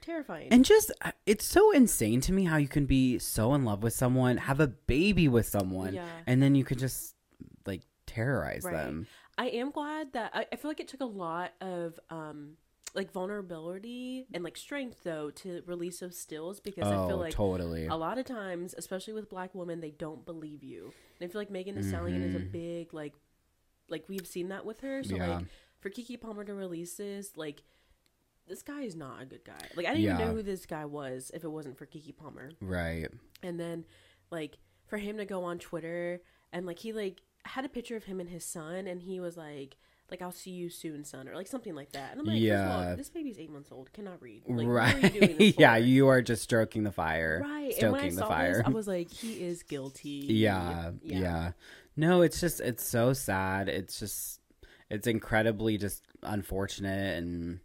[0.00, 0.48] terrifying.
[0.50, 3.82] And just uh, it's so insane to me how you can be so in love
[3.82, 6.06] with someone, have a baby with someone, Yeah.
[6.26, 7.14] and then you can just
[7.66, 8.72] like terrorize Right.
[8.72, 9.06] them.
[9.38, 12.56] I am glad that I, I feel like it took a lot of um
[12.96, 17.32] like vulnerability and like strength though to release those stills because I feel oh, like
[17.32, 17.86] totally.
[17.86, 20.92] a lot of times, especially with black women, they don't believe you.
[21.20, 22.50] And I feel like Megan Thee Stallion is a Mhm.
[22.52, 23.14] big like
[23.88, 25.04] like we've seen that with her.
[25.04, 25.36] So Yeah.
[25.36, 25.46] like
[25.78, 27.62] for Keke Palmer to release this, like
[28.48, 29.68] this guy is not a good guy.
[29.76, 32.50] Like I didn't even know who this guy was if it wasn't for Keke Palmer.
[32.60, 33.08] Right.
[33.42, 33.84] And then
[34.30, 34.56] like
[34.86, 36.20] for him to go on Twitter
[36.52, 39.36] and like he like had a picture of him and his son and he was
[39.36, 39.76] like
[40.10, 42.12] like I'll see you soon, son, or like something like that.
[42.12, 42.90] And I'm like, Yeah.
[42.90, 44.42] all, this baby's eight months old, cannot read.
[44.46, 45.12] Like, what are you right.
[45.12, 47.40] doing this yeah, you are just stroking the fire.
[47.44, 47.72] right.
[47.72, 48.54] Stoking and when I the saw fire.
[48.58, 50.26] this, I was like, he is guilty.
[50.28, 51.52] yeah, yeah
[51.98, 54.38] no it's just it's so sad it's just
[54.90, 57.58] it's incredibly just unfortunate and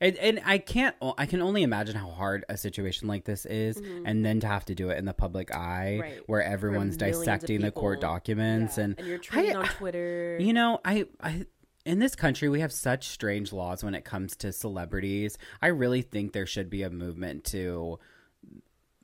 [0.00, 3.76] and, and i can't i can only imagine how hard a situation like this is
[4.06, 6.00] and then to have to do it in the public eye Mm-hmm.
[6.00, 6.20] Right.
[6.26, 8.84] where everyone's dissecting the court documents Yeah.
[8.84, 10.38] and and you're tweeting I- on Twitter.
[10.40, 11.44] you know i i
[11.86, 16.02] in this country we have such strange laws when it comes to celebrities i really
[16.02, 17.98] think there should be a movement to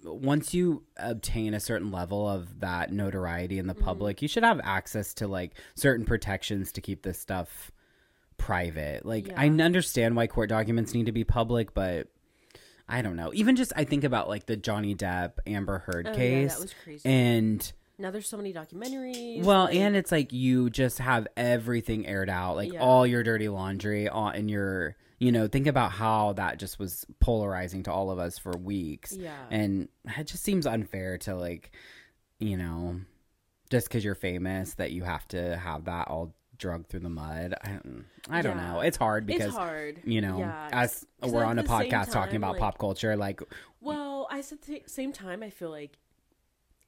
[0.04, 3.84] once you obtain a certain level of that notoriety in the Mm-hmm.
[3.84, 7.70] public, you should have access to like certain protections to keep this stuff
[8.36, 9.06] private.
[9.06, 12.08] Like I understand why court documents need to be public, but
[12.88, 13.30] I don't know.
[13.32, 16.62] Even just I think about like the Johnny Depp Amber Heard Oh, yeah, case that
[16.62, 17.08] was crazy.
[17.08, 19.44] and now there's so many documentaries.
[19.44, 22.81] well, like- and it's like you just have everything aired out, like Yeah.
[22.81, 27.07] all your dirty laundry on in your you know, think about how that just was
[27.20, 29.12] polarizing to all of us for weeks.
[29.16, 31.70] yeah, And it just seems unfair to like,
[32.40, 33.00] you know,
[33.70, 37.55] just because you're famous that you have to have that all drugged through the mud.
[37.62, 37.78] I,
[38.28, 38.72] I don't Yeah.
[38.72, 38.81] know.
[38.81, 40.00] It's hard because it's hard.
[40.05, 43.40] you know, Yeah, as we're on a podcast talking about like- pop culture, like
[43.81, 45.44] Well, I said the same time.
[45.44, 45.98] I feel like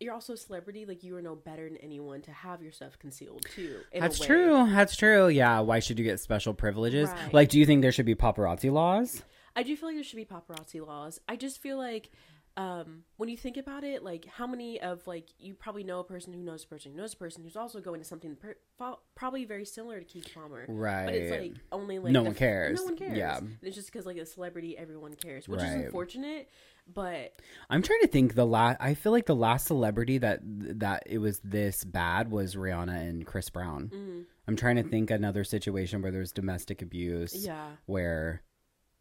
[0.01, 0.85] you're also a celebrity.
[0.87, 3.79] Like you are no better than anyone to have your stuff concealed too.
[3.93, 4.67] that's true.
[4.71, 5.29] That's true.
[5.29, 5.61] Yeah.
[5.61, 7.09] Why should you get special privileges?
[7.11, 7.35] Right.
[7.35, 9.23] Like, do you think there should be paparazzi laws?
[9.57, 11.21] I do feel like there should be paparazzi laws.
[11.29, 12.11] I just feel like
[12.57, 16.05] um, when you think about it, like how many of like you probably know a
[16.05, 18.57] person who knows a person who knows a person who's also going to something per-
[18.79, 20.65] fo- probably very similar to Keith Palmer.
[20.69, 21.05] Right.
[21.05, 22.79] But it's like only like No one cares.
[22.79, 23.19] No one cares.
[23.19, 23.39] Yeah.
[23.39, 25.69] And it's just because like a celebrity, everyone cares, which Right.
[25.69, 26.49] is unfortunate.
[26.93, 28.35] But I'm trying to think.
[28.35, 32.55] The last, I feel like the last celebrity that that it was this bad was
[32.57, 33.91] Rihanna and Chris Brown.
[33.95, 37.35] mm, I'm trying to think another situation where there's domestic abuse.
[37.35, 38.43] yeah, Where,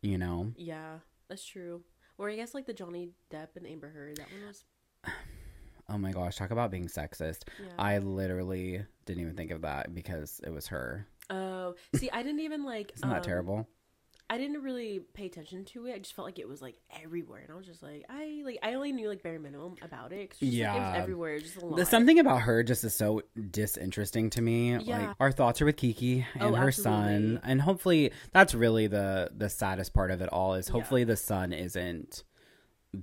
[0.02, 1.84] you know, yeah, that's true.
[2.18, 4.18] Or I guess like the Johnny Depp and Amber Heard.
[4.18, 4.64] That one was
[5.90, 7.44] oh my gosh, talk about being sexist.
[7.60, 7.74] yeah.
[7.78, 11.06] I literally didn't even think of that because it was her.
[11.30, 12.94] Oh, see, I didn't even like.
[12.96, 13.68] Isn't that um, terrible?
[14.34, 15.94] I didn't really pay attention to it.
[15.94, 18.58] I just felt like it was like everywhere, and I was just like, I like
[18.64, 20.32] I only knew like bare minimum about it.
[20.32, 20.92] just, like, it Yeah.
[20.94, 21.40] was everywhere.
[21.40, 21.76] Just a lot.
[21.76, 24.78] There's something about her just is so disinteresting to me.
[24.78, 25.14] Like Yeah.
[25.20, 29.50] our thoughts are with Keke and Oh, her son, and hopefully that's really the the
[29.50, 30.74] saddest part of it all is Yeah.
[30.74, 32.24] hopefully the son isn't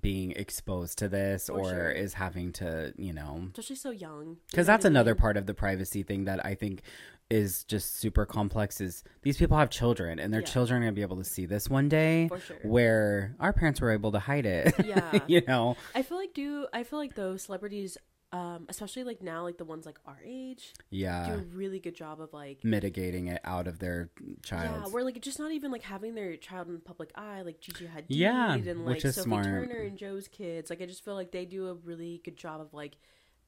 [0.01, 1.91] being exposed to this For or sure.
[1.91, 4.37] is having to you know especially so young.
[4.51, 5.21] because that's another mean?
[5.21, 6.83] part of the privacy thing that I think
[7.31, 8.81] is just super complex.
[8.81, 10.47] Is these people have children and their Yeah.
[10.49, 12.57] children are gonna be able to see this one day, sure.
[12.65, 14.75] where our parents were able to hide it.
[14.85, 15.21] Yeah.
[15.29, 15.77] you know.
[15.95, 17.97] I feel like do I feel like those celebrities,
[18.33, 21.95] um, especially like now, like the ones like our age, yeah, do a really good
[21.95, 22.65] job of like.
[22.65, 24.11] mitigating it out of their
[24.45, 24.83] child.
[24.87, 27.61] Yeah, we're like just not even like having their child in the public eye, like
[27.61, 29.45] Gigi Hadid Yeah, and like which is Sophie smart.
[29.47, 30.71] Turner and Joe's kids.
[30.71, 32.97] Like I just feel like they do a really good job of like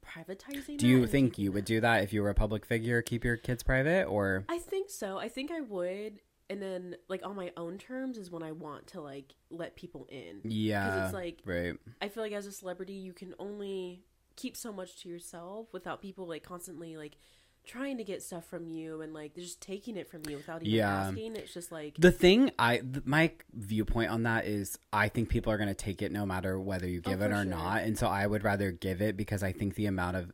[0.03, 0.79] privatizing.
[0.79, 3.01] Do you think you would do that if you were a public figure?
[3.03, 5.19] Keep your kids private, or I think so.
[5.19, 8.89] I think I would, and then like on my own terms is when I want
[8.89, 10.41] to like let people in.
[10.45, 11.75] yeah, because it's like- right?
[12.01, 14.03] I feel like as a celebrity, you can only
[14.37, 17.17] keep so much to yourself without people like constantly like
[17.65, 20.63] trying to get stuff from you and like they're just taking it from you without
[20.63, 21.07] even Yeah.
[21.09, 21.37] asking.
[21.37, 25.53] It's just like The thing I th- my viewpoint on that is I think people
[25.53, 27.45] are going to take it no matter whether you Oh, give it or sure.
[27.45, 30.33] not, and so I would rather give it because I think the amount of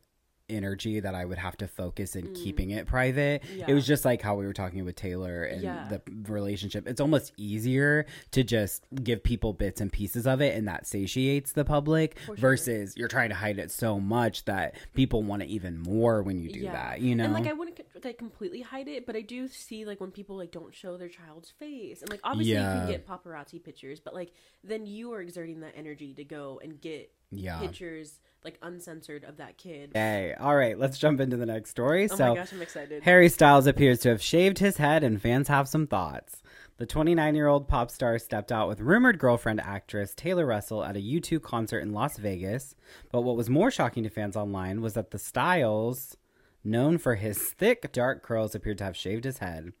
[0.49, 3.43] energy that I would have to focus in keeping it private.
[3.43, 3.75] It Mm.
[3.75, 5.87] Was just like how we were talking with Taylor and Yeah.
[5.89, 6.87] the relationship.
[6.87, 11.51] It's almost easier to just give people bits and pieces of it and that satiates
[11.53, 12.35] the public sure.
[12.35, 16.39] versus you're trying to hide it so much that people want it even more when
[16.39, 16.71] you do Yeah.
[16.73, 17.25] that, you know?
[17.25, 20.35] And like I wouldn't like completely hide it, but I do see like when people
[20.37, 24.13] like don't show their child's face, and like obviously you can get paparazzi pictures, but
[24.13, 24.31] like
[24.63, 27.59] then you are exerting that energy to go and get yeah.
[27.59, 29.91] pictures like uncensored of that kid.
[29.93, 32.07] Hey, all right, let's jump into the next story.
[32.11, 33.03] Oh so my gosh, I'm excited.
[33.03, 36.41] Harry Styles appears to have shaved his head, and fans have some thoughts.
[36.77, 40.95] The 29 year old pop star stepped out with rumored girlfriend actress Taylor Russell at
[40.95, 42.73] a U2 concert in Las Vegas.
[43.11, 46.15] But what was more shocking to fans online was that the Styles,
[46.63, 49.73] known for his thick, dark curls, appeared to have shaved his head.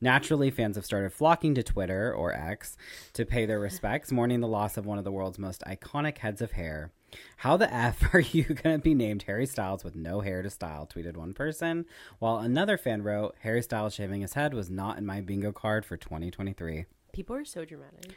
[0.00, 2.76] Naturally, fans have started flocking to Twitter, or X,
[3.12, 6.42] to pay their respects, mourning the loss of one of the world's most iconic heads
[6.42, 6.90] of hair.
[7.38, 10.50] How the F are you going to be named Harry Styles with no hair to
[10.50, 10.86] style?
[10.86, 11.86] tweeted one person,
[12.18, 15.84] while another fan wrote, Harry Styles shaving his head was not in my bingo card
[15.84, 16.86] for 2023.
[17.12, 18.14] People are so dramatic.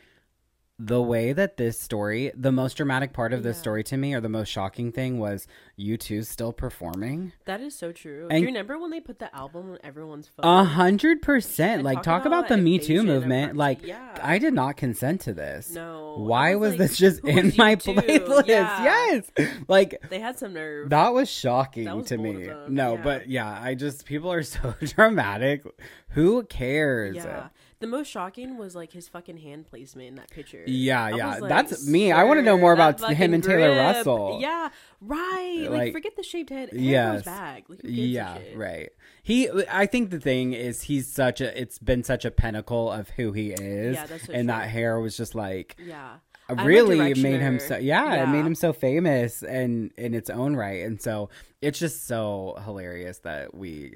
[0.77, 3.61] The way that this story, the most dramatic part of this Yeah.
[3.61, 5.47] story to me, or the most shocking thing, was
[5.79, 7.31] U2 still performing.
[7.45, 8.23] That is so true.
[8.29, 10.45] And- Do you remember when they put the album on everyone's phone?
[10.45, 11.83] A hundred percent.
[11.83, 13.55] Like, talk talk about about the Me Too movement.
[13.55, 14.17] Like, Yeah.
[14.21, 15.73] I did not consent to this.
[15.73, 16.15] No.
[16.17, 17.93] Why I was, like, this just in my two?
[17.93, 18.47] playlist?
[18.47, 18.83] Yeah.
[18.83, 19.31] Yes.
[19.69, 20.89] Like, They had some nerve.
[20.89, 22.49] that was shocking That was to me.
[22.67, 25.63] No, but yeah, I just, people are so dramatic.
[26.09, 27.15] Who cares?
[27.15, 27.47] yeah.
[27.79, 30.63] The most shocking was like his fucking hand placement in that picture.
[30.65, 31.35] Yeah, I yeah.
[31.37, 32.11] like, That's me.
[32.11, 33.75] I wanna know more about him and Taylor.
[33.77, 34.39] Russell.
[34.41, 34.69] Yeah,
[35.01, 35.57] right.
[35.63, 36.69] Like, Like, forget the shaved head.
[36.69, 37.23] Hair yes.
[37.25, 37.65] back.
[37.69, 38.89] Like, who gives a Yeah, right.
[39.23, 41.59] He, I think the thing is, he's such a.
[41.59, 44.57] It's been such a pinnacle of who he is, Yeah, that's so and true.
[44.57, 46.17] that hair was just like Yeah.
[46.47, 47.77] Uh, really made him so.
[47.77, 51.29] Yeah, it made him so famous and in its own right, and so
[51.61, 53.95] it's just so hilarious that we.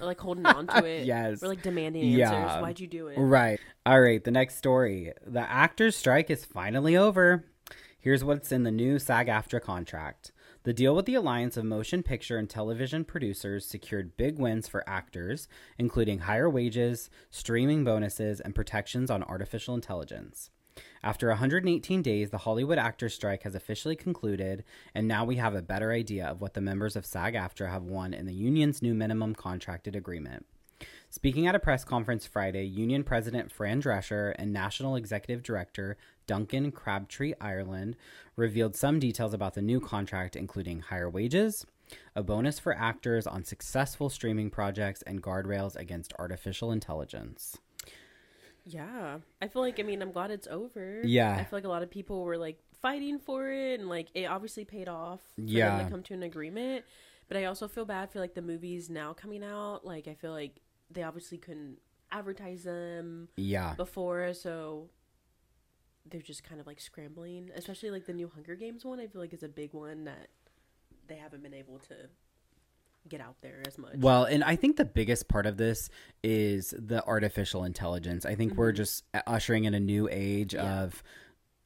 [0.00, 1.06] Or, like holding on to it.
[1.06, 1.42] Yes.
[1.42, 2.32] We're like demanding Yeah.
[2.32, 2.62] answers.
[2.62, 3.16] Why'd you do it?
[3.18, 3.58] Right.
[3.86, 4.22] All right.
[4.22, 7.46] The next story: the actors' strike is finally over.
[7.98, 10.32] Here's what's in the new SAG-AFTRA contract.
[10.62, 14.88] The deal with the Alliance of Motion Picture and Television Producers secured big wins for
[14.88, 15.48] actors,
[15.78, 20.50] including higher wages, streaming bonuses, and protections on artificial intelligence.
[21.02, 25.62] After 118 days, the Hollywood actors' strike has officially concluded, and now we have a
[25.62, 28.92] better idea of what the members of SAG AFTRA have won in the union's new
[28.92, 30.44] minimum contracted agreement.
[31.08, 36.70] Speaking at a press conference Friday, Union President Fran Drescher and National Executive Director Duncan
[36.70, 37.96] Crabtree Ireland
[38.36, 41.66] revealed some details about the new contract, including higher wages,
[42.14, 47.58] a bonus for actors on successful streaming projects, and guardrails against artificial intelligence.
[48.64, 49.18] Yeah.
[49.42, 51.02] I feel like I mean I'm glad it's over.
[51.04, 51.32] Yeah.
[51.34, 54.24] I feel like a lot of people were like fighting for it and like it
[54.24, 55.76] obviously paid off for Yeah.
[55.78, 56.84] them to come to an agreement.
[57.28, 59.84] But I also feel bad for like the movies now coming out.
[59.84, 61.78] Like I feel like they obviously couldn't
[62.10, 63.74] advertise them Yeah.
[63.74, 64.90] before, so
[66.10, 67.50] they're just kind of like scrambling.
[67.54, 70.28] Especially like the new Hunger Games one, I feel like is a big one that
[71.06, 71.94] they haven't been able to
[73.08, 73.96] get out there as much.
[73.96, 75.88] Well, and I think the biggest part of this
[76.22, 78.24] is the artificial intelligence.
[78.26, 80.64] I think we're just ushering in a new age Mm-hmm.
[80.66, 80.82] Yeah.
[80.82, 81.02] of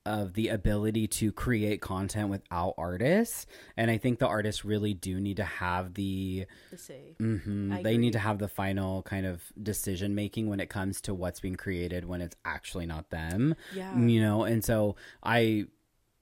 [0.07, 5.19] of the ability to create content without artists and i think the artists really do
[5.19, 7.17] need to have the To say.
[7.19, 7.97] mm-hmm, they agree.
[7.97, 11.55] need to have the final kind of decision making when it comes to what's being
[11.57, 13.97] created when it's actually not them Yeah.
[13.99, 15.65] you know and so i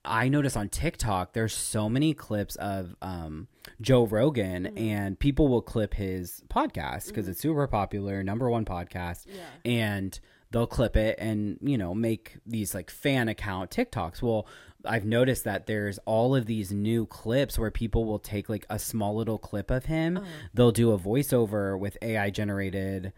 [0.04, 3.46] i notice on tiktok there's so many clips of um
[3.80, 4.78] joe rogan Mm-hmm.
[4.78, 9.42] and people will clip his podcast because it's super popular number one podcast Yeah.
[9.64, 10.18] and
[10.50, 14.46] they'll clip it and you know make these like fan account tiktoks well
[14.84, 18.78] i've noticed that there's all of these new clips where people will take like a
[18.80, 20.26] small little clip of him Uh-huh.
[20.52, 23.12] they'll do a voiceover with ai generated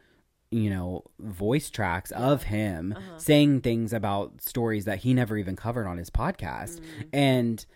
[0.62, 3.18] you know voice tracks of him Uh-huh.
[3.18, 7.08] saying things about stories that he never even covered on his podcast Mm.
[7.12, 7.66] and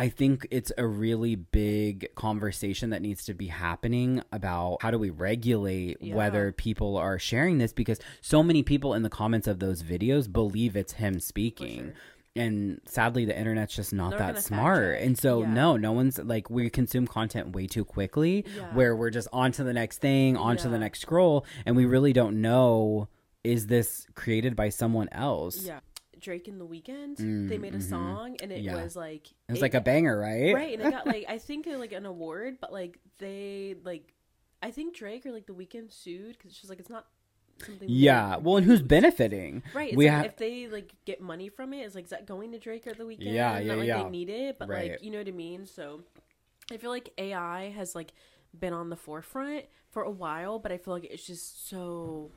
[0.00, 4.98] I think it's a really big conversation that needs to be happening about how do
[4.98, 6.14] we regulate Yeah.
[6.14, 10.32] whether people are sharing this because so many people in the comments of those videos
[10.32, 11.94] believe it's him speaking.
[12.38, 15.00] And sadly, the internet's just not They're that smart.
[15.00, 15.52] And so, Yeah.
[15.52, 18.72] no, no one's like, we consume content way too quickly Yeah.
[18.74, 21.44] where we're just on to the next thing, on to the next scroll.
[21.66, 23.08] And we really don't know
[23.44, 25.64] is this created by someone else?
[25.64, 25.80] Yeah.
[26.18, 27.88] Drake and the Weeknd, Mm, they made a mhm.
[27.88, 28.82] song and it Yeah.
[28.82, 30.52] was like It was like a banger, right?
[30.54, 34.12] right, and it got like I think uh, like an award, but like they like
[34.60, 37.06] I think Drake or like the Weeknd sued because it's just like it's not
[37.64, 37.88] something.
[37.90, 38.36] Yeah.
[38.36, 39.62] Well, and who's benefiting?
[39.74, 42.26] Right, we like ha- if they like get money from it, is like is that
[42.26, 43.18] going to Drake or the Weeknd?
[43.20, 44.02] Yeah, Not yeah, like yeah.
[44.04, 44.92] they need it, but Right.
[44.92, 45.66] like you know what I mean.
[45.66, 46.02] So
[46.72, 48.12] I feel like AI has like
[48.58, 52.30] been on the forefront for a while, but I feel like it's just so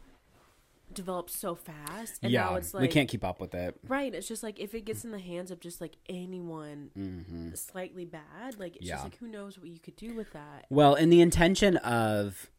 [0.94, 2.42] developed so fast, and yeah.
[2.42, 3.78] now it's like we can't keep up with it.
[3.88, 4.14] right.
[4.14, 8.04] It's just like if it gets in the hands of just like anyone hmm slightly
[8.04, 8.96] bad, like it's Yeah.
[8.96, 10.66] just like who knows what you could do with that.
[10.70, 12.50] Well, and the intention of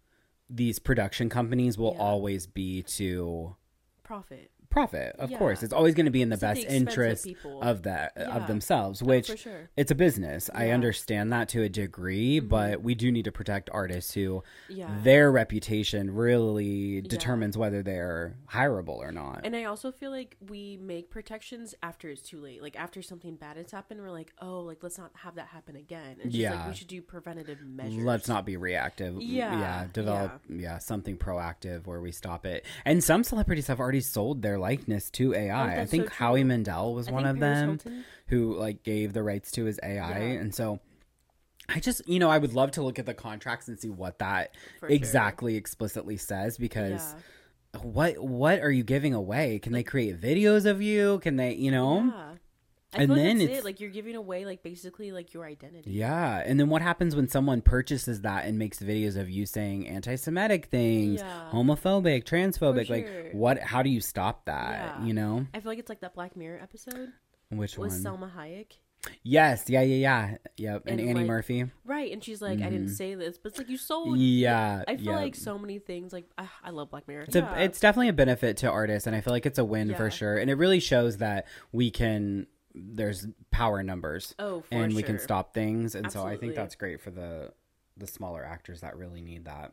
[0.51, 2.03] these production companies will Yeah.
[2.03, 3.57] always be to
[4.03, 4.51] Profit.
[4.73, 5.15] Profit.
[5.19, 5.39] Of Yeah.
[5.39, 7.29] course, it's always going to be in the It's best the expense of interest
[7.61, 8.35] of that Yeah.
[8.37, 9.03] of themselves.
[9.03, 9.71] Which for sure.
[9.77, 10.51] it's a business.
[10.53, 10.65] I Yeah.
[10.67, 10.75] Mm-hmm.
[10.75, 14.43] understand that to a degree, but we do need to protect artists who
[15.05, 19.43] their reputation really determines whether they're hireable or not.
[19.45, 22.63] And I also feel like we make protections after it's too late.
[22.63, 25.77] Like after something bad has happened, we're like, oh, like let's not have that happen
[25.77, 26.17] again.
[26.17, 26.55] It's just Yeah.
[26.55, 28.03] like we should do preventative measures.
[28.03, 29.21] Let's not be reactive.
[29.21, 29.87] Yeah, Yeah.
[29.93, 30.79] Develop yeah.
[30.79, 32.65] something proactive where we stop it.
[32.85, 35.51] And some celebrities have already sold their likeness to AI.
[35.55, 36.45] I Oh, that's think so Howie.
[36.45, 39.79] Mandel was I one of Paris them Hilton- who like gave the rights to his
[39.83, 40.19] AI.
[40.19, 40.41] Yeah.
[40.41, 40.81] And so
[41.69, 44.19] I just you know, I would love to look at the contracts and see what
[44.21, 44.95] that For sure.
[44.97, 47.15] exactly explicitly says because
[47.75, 47.81] Yeah.
[47.83, 49.59] what what are you giving away?
[49.59, 51.19] Can they create videos of you?
[51.21, 52.05] Can they, you know?
[52.15, 52.35] Yeah.
[52.95, 53.65] I And then like it's- it.
[53.65, 55.91] Like you're giving away like basically like your identity.
[55.93, 59.89] Yeah, and then what happens when someone purchases that and makes videos of you saying
[59.89, 61.49] anti-Semitic things, Yeah.
[61.51, 62.91] homophobic, transphobic?
[62.91, 63.59] Like, what?
[63.61, 64.99] How do you stop that?
[65.01, 65.05] Yeah.
[65.07, 67.13] You know, I feel like it's like that Black Mirror episode
[67.51, 68.01] which with one?
[68.19, 68.73] Salma Hayek.
[69.23, 70.83] yes, yeah, yeah, yeah, yep.
[70.87, 71.65] And, And, Annie like, Murphy.
[71.85, 74.17] Right, and she's like, I didn't say this, but it's like you sold.
[74.19, 75.17] Yeah, I feel yeah.
[75.17, 76.13] like so many things.
[76.13, 77.23] Like ah, I love Black Mirror.
[77.23, 79.95] It's, a, it's definitely a benefit to artists, and I feel like it's a win
[79.95, 80.37] for sure.
[80.39, 82.47] And it really shows that we can.
[82.75, 85.95] There's power numbers, oh, for and we can stop things.
[85.95, 87.53] And so I think that's great for the
[87.97, 89.73] the smaller actors that really need that.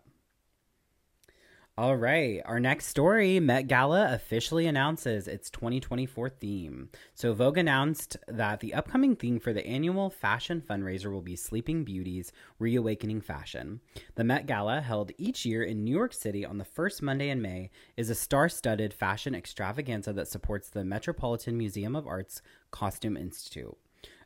[1.79, 6.89] All right, our next story Met Gala officially announces its 2024 theme.
[7.13, 11.85] So, Vogue announced that the upcoming theme for the annual fashion fundraiser will be Sleeping
[11.85, 13.79] Beauties Reawakening Fashion.
[14.15, 17.41] The Met Gala, held each year in New York City on the first Monday in
[17.41, 23.15] May, is a star studded fashion extravaganza that supports the Metropolitan Museum of Art's Costume
[23.15, 23.77] Institute.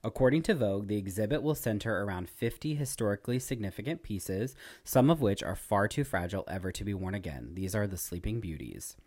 [0.05, 5.41] According to Vogue, the exhibit will center around 50 historically significant pieces, some of which
[5.41, 7.51] are far too fragile ever to be worn again.
[7.53, 8.97] These are the Sleeping Beauties.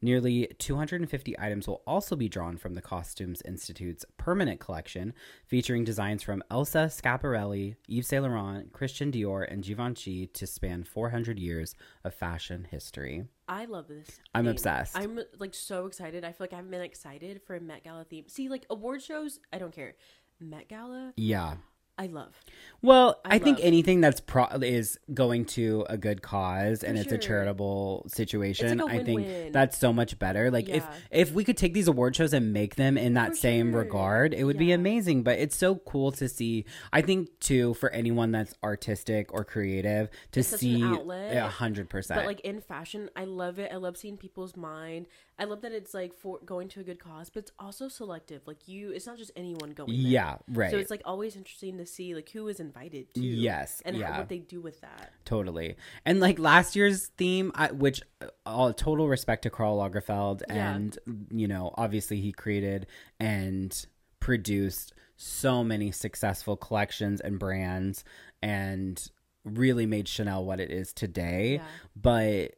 [0.00, 5.12] Nearly 250 items will also be drawn from the Costumes Institute's permanent collection,
[5.46, 11.38] featuring designs from Elsa Schiaparelli, Yves Saint Laurent, Christian Dior, and Givenchy to span 400
[11.38, 13.24] years of fashion history.
[13.48, 14.20] I love this.
[14.34, 14.50] I'm theme.
[14.52, 14.96] obsessed.
[14.96, 16.24] I'm like so excited.
[16.24, 18.28] I feel like I've been excited for a Met Gala theme.
[18.28, 19.94] See, like award shows, I don't care.
[20.40, 21.54] Met Gala, Yeah.
[21.96, 22.34] I love.
[22.82, 26.98] Well, I, I think love- anything that's pro is going to a good cause and
[26.98, 28.78] it's a charitable situation.
[28.78, 30.50] like a I think that's so much better.
[30.50, 30.94] Like if Yeah.
[31.12, 33.82] if we could take these award shows and make them in that For same sure.
[33.82, 35.22] regard, it would be amazing.
[35.22, 36.64] But it's so cool to see.
[36.92, 42.18] I think too for anyone that's artistic or creative to It's see a hundred percent.
[42.18, 43.70] But like in fashion, I love it.
[43.72, 45.06] I love seeing people's mind.
[45.38, 48.42] I love that it's like for going to a good cause, but it's also selective.
[48.46, 49.90] Like you, it's not just anyone going.
[49.90, 49.96] there.
[50.10, 50.70] yeah, right.
[50.72, 53.20] So it's like always interesting to to see like who is invited too.
[53.20, 54.12] Yes, and yeah.
[54.12, 55.12] how, what they do with that.
[55.24, 55.76] Totally.
[56.04, 60.74] And like last year's theme, I, which uh, all total respect to Karl Lagerfeld, Yeah.
[60.74, 60.98] and
[61.30, 62.86] you know, obviously he created
[63.20, 63.86] and
[64.20, 68.04] produced so many successful collections and brands,
[68.42, 69.10] and
[69.44, 71.54] really made Chanel what it is today.
[71.54, 71.62] Yeah.
[71.94, 72.54] But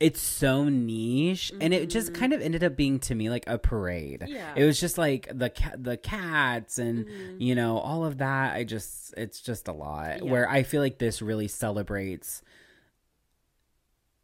[0.00, 3.58] it's so niche, and it just kind of ended up being to me like a
[3.58, 4.20] parade.
[4.22, 4.32] Mm-hmm.
[4.32, 4.52] Yeah.
[4.56, 7.40] It was just like the ca- the cats and Mm-hmm.
[7.42, 8.54] you know all of that.
[8.54, 10.24] I just it's just a lot.
[10.24, 10.30] Yeah.
[10.30, 12.42] Where I feel like this really celebrates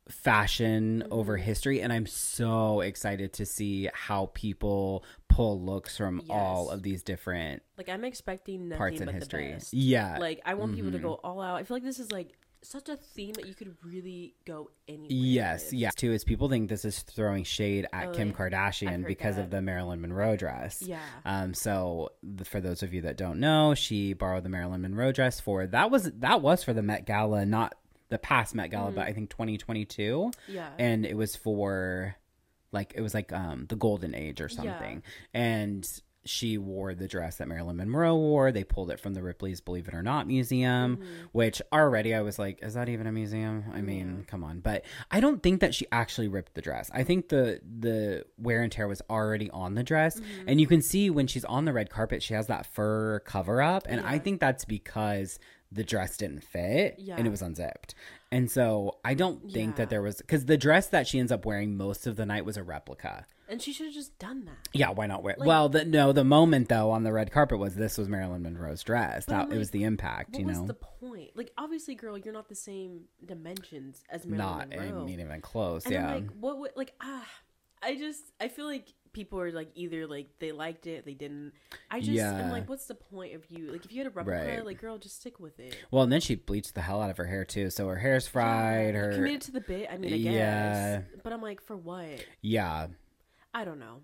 [0.08, 1.12] fashion Mm-hmm.
[1.12, 6.84] over history and i'm so excited to see how people pull looks from all of
[6.84, 10.92] these different Like I'm expecting nothing parts in but history yeah Like I want people
[10.92, 11.02] to Mhm.
[11.02, 11.56] go all out.
[11.56, 12.38] I feel like this is like
[12.68, 15.06] such a theme that you could really go anywhere.
[15.10, 15.74] Yes, with.
[15.74, 15.94] yes.
[15.94, 18.32] Too is people think this is throwing shade at Oh, Kim.
[18.32, 20.82] Kardashian because of the Marilyn Monroe dress.
[20.82, 21.00] Yeah.
[21.24, 21.54] Um.
[21.54, 25.40] So th- for those of you that don't know, she borrowed the Marilyn Monroe dress
[25.40, 27.74] for that was that was for the Met Gala, not
[28.08, 28.96] the past Met Gala, Mm-hmm.
[28.96, 30.68] but I think 2022, Yeah.
[30.78, 32.16] and it was for
[32.72, 35.02] like it was like um the Golden Age or something,
[35.32, 35.86] and.
[36.28, 38.52] She wore the dress that Marilyn Monroe wore.
[38.52, 41.04] They pulled it from the Ripley's Believe It or Not museum, Mm-hmm.
[41.32, 43.64] which already I was like, is that even a museum?
[43.72, 44.60] I mean, come on.
[44.60, 46.90] But I don't think that she actually ripped the dress.
[46.92, 50.48] I think the the wear and tear was already on the dress, Mm-hmm.
[50.48, 53.60] and you can see when she's on the red carpet, she has that fur cover
[53.62, 55.38] up, and I think that's because
[55.72, 57.16] the dress didn't fit Yeah.
[57.18, 57.94] and it was unzipped.
[58.30, 59.76] And so I don't think Yeah.
[59.84, 62.44] that there was because the dress that she ends up wearing most of the night
[62.44, 63.26] was a replica.
[63.48, 64.56] And she should have just done that.
[64.72, 65.36] Yeah, why not wear?
[65.38, 68.42] Like- well, the, no, the moment though on the red carpet was this was Marilyn
[68.42, 69.26] Monroe's dress.
[69.26, 70.66] That I'm it was the impact, What you was know.
[70.66, 71.30] the point?
[71.36, 75.04] Like, obviously, girl, you're not the same dimensions as not Marilyn I Monroe.
[75.04, 75.84] mean even close.
[75.84, 76.08] and yeah.
[76.08, 77.26] I'm like, what would like ah?
[77.82, 81.52] I just I feel like people are like either like they liked it, they didn't.
[81.90, 82.34] I just Yeah.
[82.34, 83.70] I'm like, what's the point of you?
[83.70, 84.64] Like, if you had a rubber Right.
[84.64, 85.76] like, girl, just stick with it.
[85.90, 88.26] Well, and then she bleached the hell out of her hair too, so her hair's
[88.26, 88.94] fried.
[88.94, 89.88] Yeah, Her committed to the bit.
[89.90, 90.32] I mean, I guess.
[90.34, 91.00] Yeah.
[91.22, 92.24] But I'm like, for what?
[92.42, 92.88] yeah,
[93.54, 94.00] I don't know.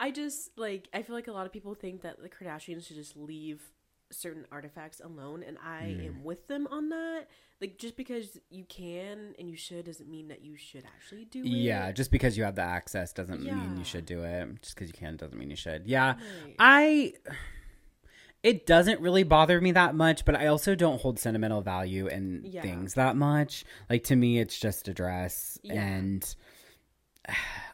[0.00, 2.96] I just like I feel like a lot of people think that the Kardashians should
[2.96, 3.62] just leave
[4.10, 6.06] certain artifacts alone and I Mm.
[6.06, 7.28] am with them on that.
[7.62, 11.40] Like just because you can and you should doesn't mean that you should actually do
[11.40, 11.46] it.
[11.46, 11.92] yeah.
[11.92, 14.60] Just because you have the access doesn't mean you should do it.
[14.60, 15.86] Just because you can doesn't mean you should.
[15.86, 16.14] Yeah,
[16.44, 16.56] Right.
[16.58, 17.12] I.
[18.42, 22.42] It doesn't really bother me that much, but I also don't hold sentimental value in
[22.44, 22.60] Yeah.
[22.62, 23.64] things that much.
[23.88, 25.74] Like to me, it's just a dress, Yeah.
[25.80, 26.34] and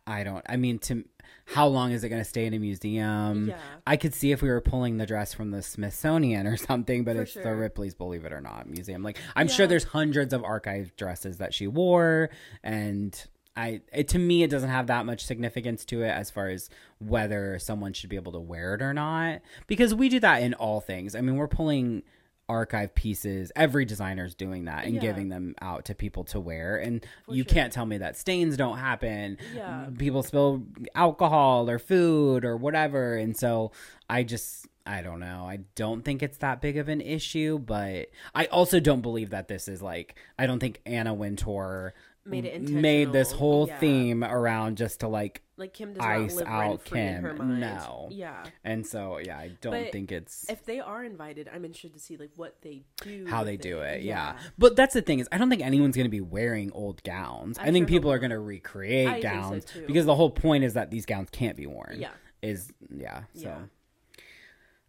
[0.08, 0.44] I don't.
[0.48, 1.04] I mean, to
[1.44, 3.48] how long is it going to stay in a museum?
[3.48, 3.58] Yeah.
[3.86, 7.16] I could see if we were pulling the dress from the Smithsonian or something, but
[7.16, 7.54] For it's the.
[7.54, 9.02] Ripley's Believe It or Not museum.
[9.02, 12.30] Like I'm sure there's hundreds of archived dresses that she wore,
[12.62, 13.22] and
[13.56, 16.70] I it, to me it doesn't have that much significance to it as far as
[16.98, 20.54] whether someone should be able to wear it or not, because we do that in
[20.54, 21.14] all things.
[21.14, 22.02] I mean, we're pulling
[22.48, 25.00] archive pieces every designer's doing that and Yeah.
[25.00, 27.52] giving them out to people to wear and For you sure.
[27.54, 29.86] can't tell me that stains don't happen Yeah.
[29.98, 30.62] people spill
[30.94, 33.72] alcohol or food or whatever and so
[34.08, 38.08] i just i don't know i don't think it's that big of an issue but
[38.34, 41.92] i also don't believe that this is like i don't think anna wintour
[42.28, 43.78] Made it made this whole Yeah.
[43.78, 47.28] theme around just to like Like Kim does Ice not live out rent in her
[47.34, 47.38] Kim.
[47.48, 47.60] mind.
[47.60, 48.08] No.
[48.10, 48.44] Yeah.
[48.64, 52.00] and so yeah i don't But think it's If they are invited, I'm interested to
[52.00, 53.26] see like what they do.
[53.26, 54.34] how they do it, yeah.
[54.34, 54.38] Yeah.
[54.58, 57.58] But that's the thing is, I don't think anyone's going to be wearing old gowns.
[57.58, 59.84] I, I think sure people are going to recreate I so, gowns too.
[59.86, 61.96] because the whole point is that these gowns can't be worn.
[61.98, 62.10] Yeah.
[62.42, 63.22] is yeah.
[63.34, 63.40] So.
[63.42, 63.58] Yeah.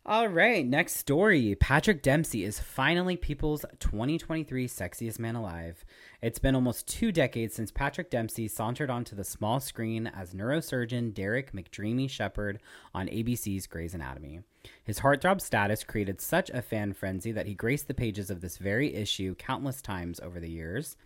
[0.06, 1.56] All right, next story.
[1.60, 5.86] Patrick Dempsey is finally People's 2023 Sexiest Man Alive.
[6.22, 11.14] It's been almost two decades since Patrick Dempsey sauntered onto the small screen as neurosurgeon
[11.14, 12.60] Derek McDreamy Shepard
[12.94, 14.42] on ABC's Grey's Anatomy.
[14.84, 18.58] His heartthrob status created such a fan frenzy that he graced the pages of this
[18.58, 20.98] very issue countless times over the years.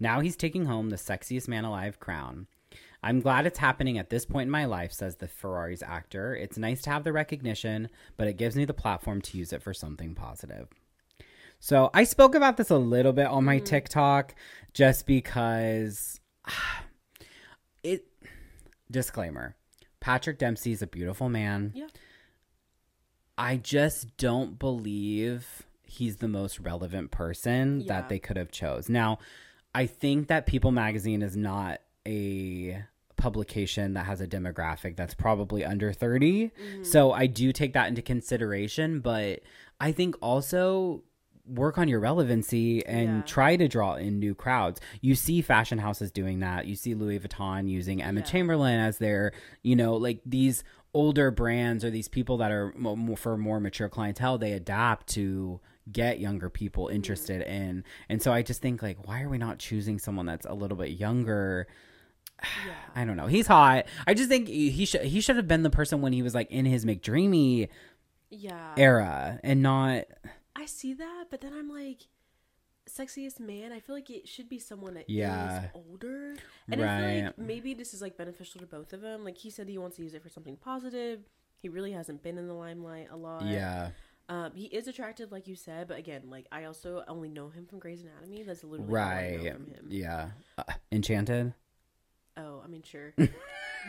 [0.00, 2.46] Now he's taking home the Sexiest Man Alive crown.
[3.02, 6.34] I'm glad it's happening at this point in my life, says the Ferraris actor.
[6.34, 9.62] It's nice to have the recognition, but it gives me the platform to use it
[9.62, 10.68] for something positive.
[11.64, 13.66] So I spoke about this a little bit on my mm-hmm.
[13.66, 14.34] TikTok
[14.74, 16.18] just because
[17.84, 18.04] it
[18.90, 19.54] disclaimer.
[20.00, 21.70] Patrick Dempsey is a beautiful man.
[21.72, 21.86] Yeah.
[23.38, 27.86] I just don't believe he's the most relevant person Yeah.
[27.86, 28.88] that they could have chose.
[28.88, 29.20] Now,
[29.72, 32.82] I think that People magazine is not a
[33.16, 36.48] publication that has a demographic that's probably under 30.
[36.48, 36.82] Mm-hmm.
[36.82, 39.42] So I do take that into consideration, but
[39.78, 41.04] I think also
[41.54, 43.22] work on your relevancy and Yeah.
[43.22, 44.80] try to draw in new crowds.
[45.00, 46.66] You see fashion houses doing that.
[46.66, 48.26] You see Louis Vuitton using Emma Yeah.
[48.26, 49.32] Chamberlain as their,
[49.62, 53.88] you know, like these older brands or these people that are more, for more mature
[53.88, 56.96] clientele, they adapt to get younger people Mm-hmm.
[56.96, 57.84] interested in.
[58.08, 60.76] And so I just think like why are we not choosing someone that's a little
[60.76, 61.66] bit younger?
[62.66, 62.72] Yeah.
[62.96, 63.26] I don't know.
[63.28, 63.86] He's hot.
[64.06, 66.50] I just think he should he should have been the person when he was like
[66.50, 67.68] in his McDreamy
[68.30, 68.74] Yeah.
[68.76, 70.04] era and not
[70.56, 72.06] I see that, but then I'm like,
[72.88, 73.72] sexiest man.
[73.72, 75.68] I feel like it should be someone that is Yeah.
[75.74, 76.34] older,
[76.70, 79.24] and I feel like maybe this is like beneficial to both of them.
[79.24, 81.20] Like he said, he wants to use it for something positive.
[81.58, 83.44] He really hasn't been in the limelight a lot.
[83.46, 83.90] yeah.
[84.28, 87.66] Um, he is attractive, like you said, but again, like I also only know him
[87.66, 88.42] from Grey's Anatomy.
[88.44, 89.52] That's literally all I know Right.
[89.54, 89.86] from him.
[89.90, 90.30] Yeah.
[90.56, 91.54] Uh, Enchanted.
[92.36, 93.12] Oh, I mean, sure.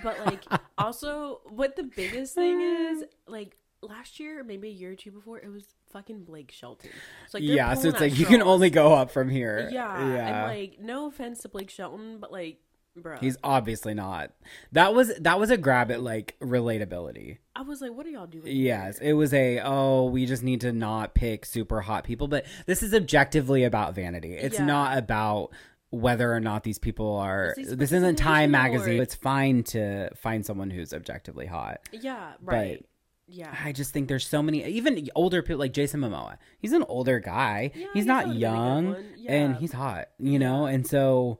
[0.03, 0.43] but like,
[0.77, 5.39] also, what the biggest thing is, like last year, maybe a year or two before,
[5.39, 6.89] it was fucking Blake Shelton.
[7.29, 9.69] So like, yeah, so it's like you can only go up from here.
[9.71, 10.45] Yeah, Yeah.
[10.45, 12.57] and like, no offense to Blake Shelton, but like,
[12.95, 14.31] bro, He's obviously not.
[14.71, 17.37] That was that was a grab at like relatability.
[17.55, 18.45] I was like, what are y'all doing?
[18.47, 19.11] Yes, here?
[19.11, 22.81] it was a oh, we just need to not pick super hot people, but this
[22.83, 24.33] is objectively about vanity.
[24.33, 24.65] It's Yeah.
[24.65, 25.49] not about
[25.89, 28.99] whether or not these people are Is this this isn't Time magazine.
[28.99, 31.81] or- It's fine to find someone who's objectively hot.
[31.91, 32.83] yeah, right,
[33.27, 33.55] yeah.
[33.63, 36.37] I just think there's so many even older people like Jason Momoa.
[36.59, 37.71] He's an older guy.
[37.75, 39.05] Yeah, he's guess not that would've been a good young one.
[39.27, 40.65] and he's hot, you know?
[40.65, 41.39] And so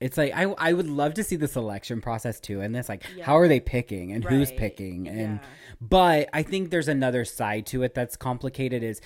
[0.00, 3.04] it's like I I would love to see the selection process too and this like
[3.14, 3.24] Yeah.
[3.24, 5.48] how are they picking and who's picking and Yeah.
[5.80, 9.00] but I think there's another side to it that's complicated is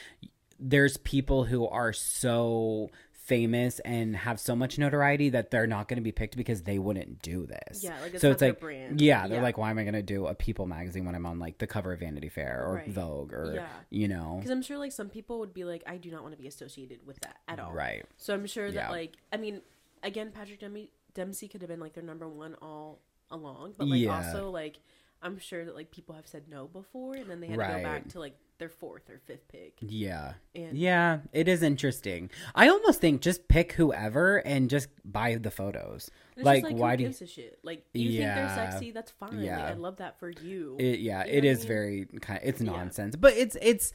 [0.60, 2.90] there's people who are so
[3.24, 6.78] famous and have so much notoriety that they're not going to be picked because they
[6.78, 7.82] wouldn't do this.
[7.82, 9.00] Yeah, like, it's so not it's their like brand.
[9.00, 9.42] yeah, they're Yeah.
[9.42, 11.66] like why am I going to do a People magazine when I'm on like the
[11.66, 12.88] cover of Vanity Fair or Right.
[12.90, 13.68] Vogue or Yeah.
[13.88, 14.34] you know.
[14.36, 16.46] Because I'm sure like some people would be like, I do not want to be
[16.48, 17.72] associated with that at all.
[17.72, 18.04] Right.
[18.18, 18.90] So I'm sure that Yeah.
[18.90, 19.62] like I mean,
[20.02, 22.98] again, Patrick Dempsey, Dempsey could have been like their number one all
[23.30, 24.80] along, but like also like
[25.22, 27.82] I'm sure that like people have said no before, and then they had to go
[27.82, 29.74] back to like their fourth or fifth pick.
[29.80, 30.32] Yeah.
[30.54, 32.30] And Yeah, it is interesting.
[32.54, 36.10] I almost think just pick whoever and just buy the photos.
[36.36, 37.58] Like, like why do you shit?
[37.62, 38.34] Like you Yeah.
[38.34, 39.40] think they're sexy, that's fine.
[39.42, 39.58] Yeah.
[39.58, 40.76] Like, I love that for you.
[40.78, 41.66] It, yeah, You it what I mean?
[41.66, 42.40] very kind.
[42.42, 42.70] it's Yeah.
[42.70, 43.92] nonsense, but it's it's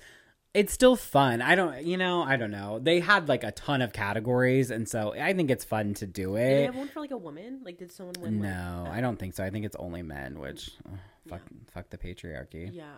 [0.53, 1.41] it's still fun.
[1.43, 2.80] I don't, you know, I don't know.
[2.80, 6.36] They had like a ton of categories, and so I think it's fun to do
[6.36, 6.43] it.
[6.49, 7.61] Did they have one for like a woman?
[7.63, 8.41] Like did someone win?
[8.41, 9.43] No, I don't think so.
[9.43, 10.97] I think it's only men, which ugh,
[11.28, 11.41] fuck,
[11.72, 12.70] fuck the patriarchy.
[12.74, 12.93] Yeah,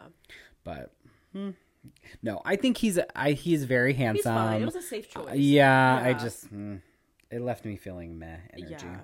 [0.64, 0.94] But
[1.34, 1.52] hmm.
[2.22, 4.36] no, I think he's I he's very he's handsome.
[4.36, 4.62] fine.
[4.62, 5.32] It was a safe choice.
[5.32, 6.78] Uh, yeah, I just hmm,
[7.30, 8.86] it left me feeling meh energy.
[8.86, 9.00] Yeah.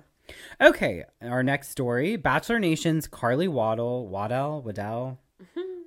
[0.60, 5.18] Okay, our next story: Bachelor Nation's Carly Waddle, Waddell, Waddell,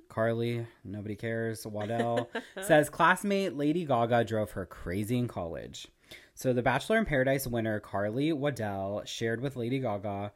[0.08, 1.66] Carly, nobody cares.
[1.66, 2.28] Waddell
[2.60, 5.88] says classmate Lady Gaga drove her crazy in college.
[6.34, 10.32] So the Bachelor in Paradise winner Carly Waddell shared with Lady Gaga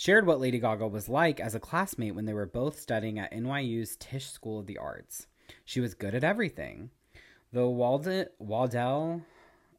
[0.00, 3.34] shared what Lady Gaga was like as a classmate when they were both studying at
[3.34, 5.26] NYU's Tisch School of the Arts.
[5.66, 6.88] She was good at everything.
[7.52, 9.20] Though Walden, Waddell,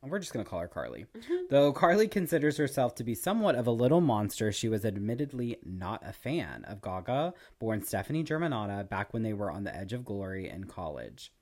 [0.04, 1.08] we're just going to call her Carly.
[1.50, 6.04] Though Carly considers herself to be somewhat of a little monster, she was admittedly not
[6.06, 10.06] a fan of Gaga, born Stephanie Germanotta, back when they were on the edge of
[10.06, 11.34] glory in college.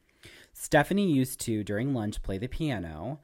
[0.53, 3.19] Stephanie used to, during lunch, play the piano.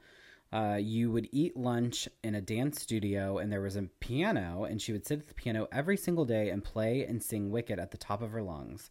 [0.52, 4.80] Uh, you would eat lunch in a dance studio, and there was a piano, and
[4.80, 7.90] she would sit at the piano every single day and play and sing Wicked at
[7.90, 8.90] the top of her lungs.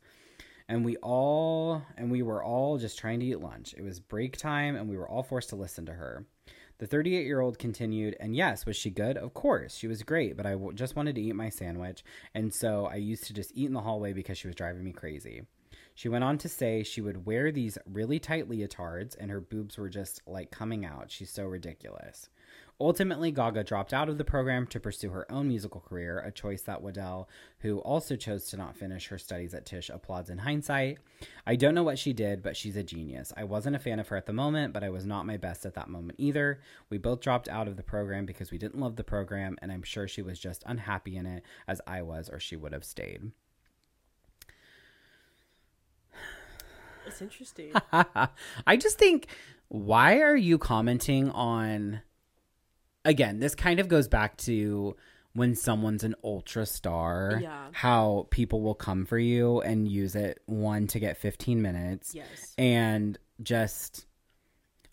[0.67, 3.73] And we all, and we were all just trying to eat lunch.
[3.77, 6.25] It was break time, and we were all forced to listen to her.
[6.77, 9.15] The 38 year old continued, and yes, was she good?
[9.15, 12.03] Of course, she was great, but I w- just wanted to eat my sandwich,
[12.33, 14.91] and so I used to just eat in the hallway because she was driving me
[14.91, 15.43] crazy.
[15.95, 19.77] She went on to say she would wear these really tight leotards and her boobs
[19.77, 21.09] were just like coming out.
[21.09, 22.29] She's so ridiculous.
[22.81, 26.61] Ultimately, Gaga dropped out of the program to pursue her own musical career, a choice
[26.63, 27.29] that Waddell,
[27.59, 30.97] who also chose to not finish her studies at Tisch, applauds in hindsight.
[31.47, 33.31] I don't know what she did, but she's a genius.
[33.37, 35.65] I wasn't a fan of her at the moment, but I was not my best
[35.65, 36.59] at that moment either.
[36.89, 39.83] We both dropped out of the program because we didn't love the program, and I'm
[39.83, 43.31] sure she was just unhappy in it, as I was, or she would have stayed.
[47.07, 47.71] It's interesting.
[47.91, 49.27] I just think,
[49.67, 52.01] why are you commenting on?
[53.03, 54.95] Again, this kind of goes back to
[55.33, 57.67] when someone's an ultra star, Yeah.
[57.73, 62.55] how people will come for you and use it one to get 15 minutes yes.
[62.57, 64.05] and just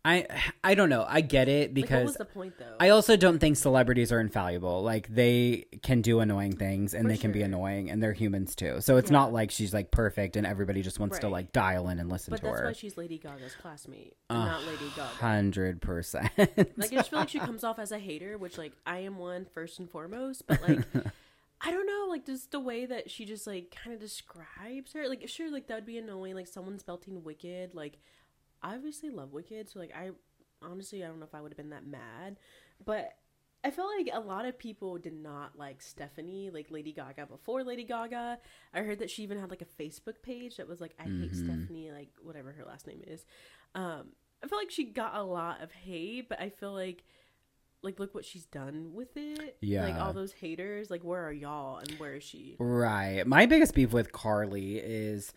[0.04, 0.26] I
[0.64, 1.04] I don't know.
[1.08, 2.74] I get it Like, what because was the point though?
[2.80, 4.82] I also don't think celebrities are infallible.
[4.82, 8.56] Like they can do annoying things and For they can be annoying and they're humans
[8.56, 8.80] too.
[8.80, 9.18] So it's Yeah.
[9.18, 12.32] not like she's like perfect and everybody just wants to like dial in and listen
[12.32, 12.52] but to her.
[12.52, 15.02] But that's why she's Lady Gaga's classmate, and not Lady Gaga.
[15.08, 16.30] Hundred percent.
[16.36, 19.18] Like I just feel like she comes off as a hater, which like I am
[19.18, 20.80] one first and foremost, but like
[21.64, 25.08] I don't know, like just the way that she just like kind of describes her.
[25.08, 26.34] Like sure, like that would be annoying.
[26.34, 27.72] Like someone's belting Wicked.
[27.72, 27.98] Like
[28.62, 30.10] I obviously love Wicked, so like I
[30.62, 32.38] honestly I don't know if I would have been that mad,
[32.84, 33.12] but
[33.64, 37.62] I feel like a lot of people did not like Stephanie, like Lady Gaga before
[37.62, 38.38] Lady Gaga.
[38.74, 41.34] I heard that she even had like a Facebook page that was like I hate
[41.34, 43.24] Stephanie, like whatever her last name is.
[43.74, 44.08] Um,
[44.42, 47.04] I feel like she got a lot of hate, but I feel like
[47.82, 49.56] like look what she's done with it.
[49.60, 49.84] Yeah.
[49.84, 52.56] Like all those haters, like where are y'all and where is she?
[52.58, 53.24] right.
[53.26, 55.32] My biggest beef with Carly is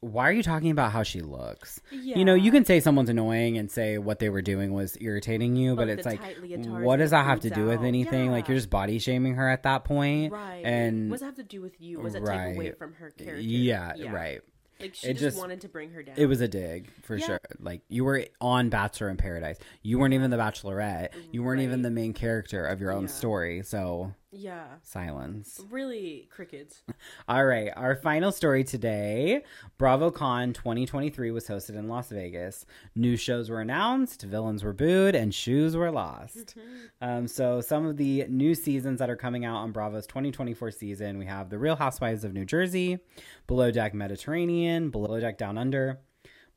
[0.00, 1.80] why are you talking about how she looks?
[1.90, 5.56] You know, you can say someone's annoying and say what they were doing was irritating
[5.56, 6.20] you, but Like it's like,
[6.66, 7.84] what does that have to do with out.
[7.84, 8.30] anything?
[8.30, 10.32] Like, you're just body shaming her at that point.
[10.32, 10.62] Right.
[10.64, 11.98] And what does that have to do with you?
[11.98, 13.40] What does that take away from her character?
[13.40, 14.40] yeah, right.
[14.80, 16.14] Like she It just, just- wanted to bring her down.
[16.16, 17.26] It was a dig for Yeah.
[17.26, 17.40] sure.
[17.58, 19.58] Like you were on Bachelor in Paradise.
[19.82, 21.10] You weren't even the Bachelorette.
[21.32, 23.08] You weren't even the main character of your own Yeah.
[23.08, 23.62] story.
[23.62, 24.66] So yeah.
[24.82, 25.60] silence.
[25.70, 26.82] Really crickets.
[27.28, 29.42] All right, our final story today.
[29.78, 32.66] BravoCon 2023 was hosted in Las Vegas.
[32.94, 36.56] New shows were announced, villains were booed, and shoes were lost.
[37.00, 41.18] Um, so, some of the new seasons that are coming out on Bravo's 2024 season
[41.18, 42.98] we have The Real Housewives of New Jersey,
[43.46, 46.00] Below Deck Mediterranean, Below Deck Down Under,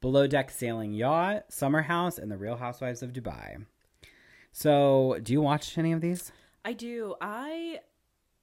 [0.01, 3.65] Below Deck Sailing Yacht, Summer House, and The Real Housewives of Dubai.
[4.51, 6.32] So, do you watch any of these?
[6.66, 7.16] I do.
[7.22, 7.80] I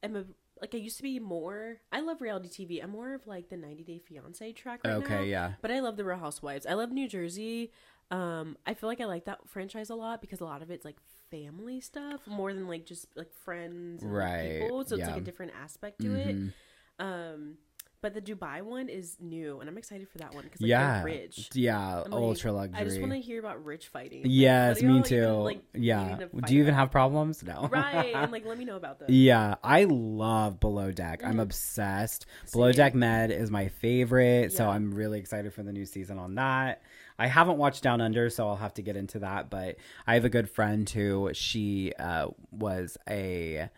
[0.02, 0.24] am a
[0.60, 1.78] like I used to be more.
[1.90, 2.82] I love reality TV.
[2.84, 5.04] I'm more of like the 90 Day Fiance track right now.
[5.04, 5.52] Okay, yeah.
[5.62, 6.66] But I love the Real Housewives.
[6.66, 7.72] I love New Jersey.
[8.10, 10.84] Um, I feel like I like that franchise a lot because a lot of it's
[10.84, 10.96] like
[11.30, 14.84] family stuff more than like just like friends and like, Right, people.
[14.84, 16.36] So it's like a different aspect to it.
[16.36, 16.52] Mhm.
[16.98, 17.54] Um,
[18.02, 20.96] but the Dubai one is new, and I'm excited for that one because like, yeah.
[20.96, 21.50] they're rich.
[21.54, 22.80] Yeah, I'm like, ultra luxury.
[22.80, 24.22] I just want to hear about rich fighting.
[24.22, 25.16] Like, Yes, me too.
[25.16, 26.16] even, like, yeah.
[26.16, 26.80] to Do you even about?
[26.80, 27.42] have problems?
[27.42, 27.68] No.
[27.70, 28.14] right?
[28.14, 29.10] And like, let me know about those.
[29.10, 31.22] yeah, I love Below Deck.
[31.24, 31.42] I'm Mhm.
[31.42, 32.26] obsessed.
[32.52, 36.36] Below Deck Med is my favorite, so I'm really excited for the new season on
[36.36, 36.82] that.
[37.18, 39.50] I haven't watched Down Under, so I'll have to get into that.
[39.50, 39.76] But
[40.06, 43.68] I have a good friend who she uh, was a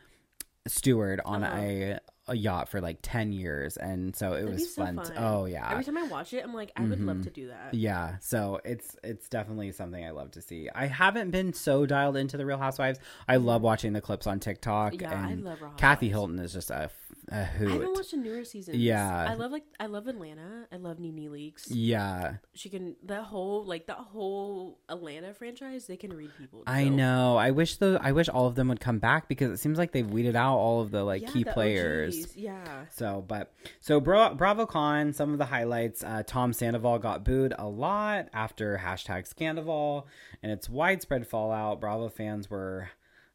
[0.66, 1.56] steward on Uh-huh.
[1.60, 1.98] a,
[2.28, 4.96] a yacht for like 10 years, and so it That'd was so fun.
[4.96, 7.24] to- oh yeah, Every time I watch it, I'm like, I would love Mhm.
[7.24, 7.74] to do that.
[7.74, 10.68] Yeah, so it's it's definitely something I love to see.
[10.72, 13.00] I haven't been so dialed into the Real Housewives.
[13.28, 15.00] I love watching the clips on TikTok.
[15.00, 16.90] Yeah, I and love Real Kathy Hilton is just a,
[17.32, 18.76] I haven't watched the newer seasons.
[18.76, 19.26] Yeah.
[19.28, 20.66] I love like I love Atlanta.
[20.72, 21.66] I love NeNe Leakes.
[21.68, 25.86] Yeah, She can that whole like that whole Atlanta franchise.
[25.86, 26.62] They can read people.
[26.66, 27.36] I so- know.
[27.36, 29.92] I wish the I wish all of them would come back because it seems like
[29.92, 32.24] they've weeded out all of the like Yeah, key the players.
[32.24, 32.84] OGs, Yeah.
[32.90, 37.66] So, but so Bra- BravoCon, some of the highlights: uh, Tom Sandoval got booed a
[37.68, 40.04] lot after hashtag Scandoval,
[40.42, 41.80] and its widespread fallout.
[41.80, 42.90] Bravo fans were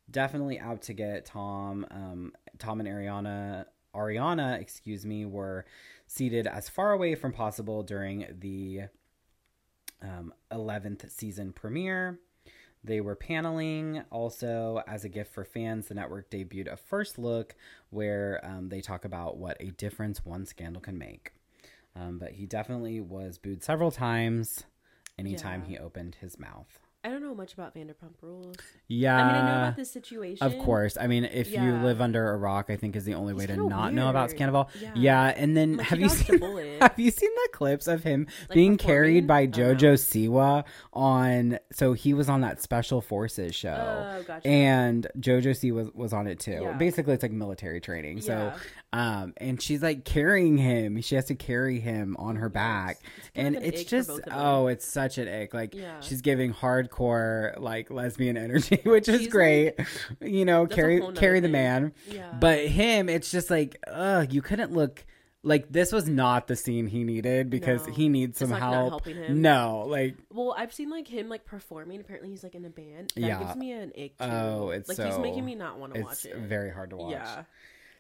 [0.10, 1.86] definitely out to get Tom.
[1.92, 3.66] Um, Tom and Ariana,
[3.98, 5.66] Ariana, excuse me, were
[6.06, 8.84] seated as far away from possible during the
[10.02, 12.20] um, 11th season premiere.
[12.84, 14.04] They were paneling.
[14.12, 17.56] Also, as a gift for fans, the network debuted a first look
[17.90, 21.32] where um, they talk about what a difference one scandal can make.
[21.96, 24.64] Um, but he definitely was booed several times
[25.18, 25.70] anytime Yeah.
[25.70, 26.80] he opened his mouth.
[27.04, 28.56] I don't know much about Vanderpump Rules.
[28.90, 29.16] Yeah.
[29.16, 30.46] I mean, I know about this situation.
[30.46, 30.98] Of course.
[31.00, 33.50] I mean, if you live under a rock, I think is the only way He's
[33.52, 34.40] to kinda not know about weird.
[34.42, 34.68] Scandoval.
[34.82, 34.92] Yeah.
[34.96, 35.34] Yeah.
[35.38, 36.40] and then Like, have you seen
[36.82, 39.52] have you seen the clips of him Like, being carried by Oh, no.
[39.76, 41.60] JoJo Siwa on?
[41.72, 43.70] So he was on that Special Forces show.
[44.20, 44.48] Oh, gotcha.
[44.48, 46.60] and JoJo Siwa was on it too.
[46.64, 46.74] Yeah.
[46.74, 48.22] Basically, it's like military training.
[48.22, 48.58] So, Yeah.
[49.22, 51.00] um, and she's like carrying him.
[51.02, 54.34] She has to carry him on her back, It's and it's just both of them.
[54.36, 55.54] oh, it's such an ick.
[55.54, 56.00] Like Yeah.
[56.02, 56.52] she's giving
[56.90, 59.76] hardcore like lesbian energy, which is She's, great.
[60.22, 61.52] you know, carry carry the thing.
[61.52, 61.94] man.
[62.10, 62.34] Yeah.
[62.40, 65.06] But him, it's just like, ugh, you couldn't look.
[65.44, 67.94] Like this was not the scene he needed because No.
[67.94, 68.90] he needs some like help.
[68.90, 69.42] helping him.
[69.42, 72.02] No, like Well, I've seen like him like performing.
[72.02, 73.14] Apparently, he's like in a band.
[73.16, 73.40] That Yeah.
[73.40, 74.14] gives me an ick.
[74.20, 74.34] Oh, too.
[74.34, 76.36] Oh, it's like he's making me not want to watch it.
[76.36, 77.12] very hard to watch.
[77.12, 77.44] Yeah.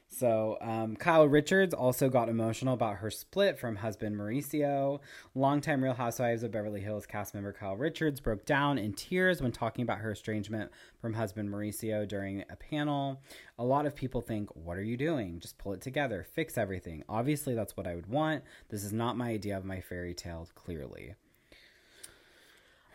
[0.09, 4.99] So, um, Kyle Richards also got emotional about her split from husband Mauricio.
[5.35, 9.51] Longtime Real Housewives of Beverly Hills cast member Kyle Richards broke down in tears when
[9.51, 13.21] talking about her estrangement from husband Mauricio during a panel.
[13.59, 15.39] A lot of people think, What are you doing?
[15.39, 17.03] Just pull it together, fix everything.
[17.09, 18.43] Obviously, that's what I would want.
[18.69, 21.15] This is not my idea of my fairy tale, clearly.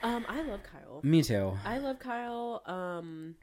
[0.03, 1.01] Um, I love Kyle.
[1.03, 1.53] Me too.
[1.65, 2.63] I love Kyle.
[2.67, 3.37] Um,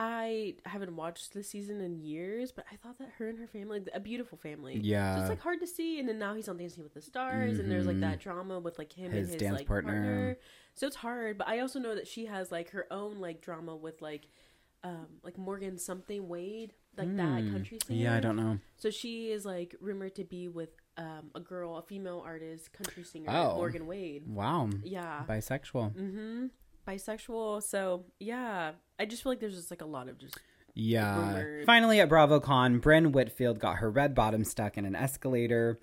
[0.00, 3.82] I haven't watched this season in years, but I thought that her and her family,
[3.92, 4.78] a beautiful family.
[4.80, 5.16] Yeah.
[5.16, 7.58] So it's like hard to see, and then now he's on Dancing with the Stars,
[7.58, 9.92] and there's like that drama with like him His and his dance like partner.
[9.92, 10.38] partner.
[10.74, 13.74] So it's hard, but I also know that she has like her own like drama
[13.74, 14.28] with like,
[14.84, 17.98] um, like Morgan something Wade, like that country singer.
[17.98, 18.04] Hmm.
[18.04, 18.58] Yeah, I don't know.
[18.76, 23.02] So she is like rumored to be with um a girl, a female artist, country
[23.02, 23.56] singer, Oh.
[23.56, 24.28] Morgan Wade.
[24.28, 24.70] Wow.
[24.84, 25.24] Yeah.
[25.28, 25.96] Bisexual.
[25.96, 26.46] Mm-hmm.
[26.88, 27.62] Bisexual.
[27.62, 30.38] So yeah, I just feel like there's just like a lot of just
[30.74, 31.18] Yeah.
[31.18, 31.66] Rumored.
[31.66, 35.78] Finally, at BravoCon, Bryn Whitfield got her red bottom stuck in an escalator.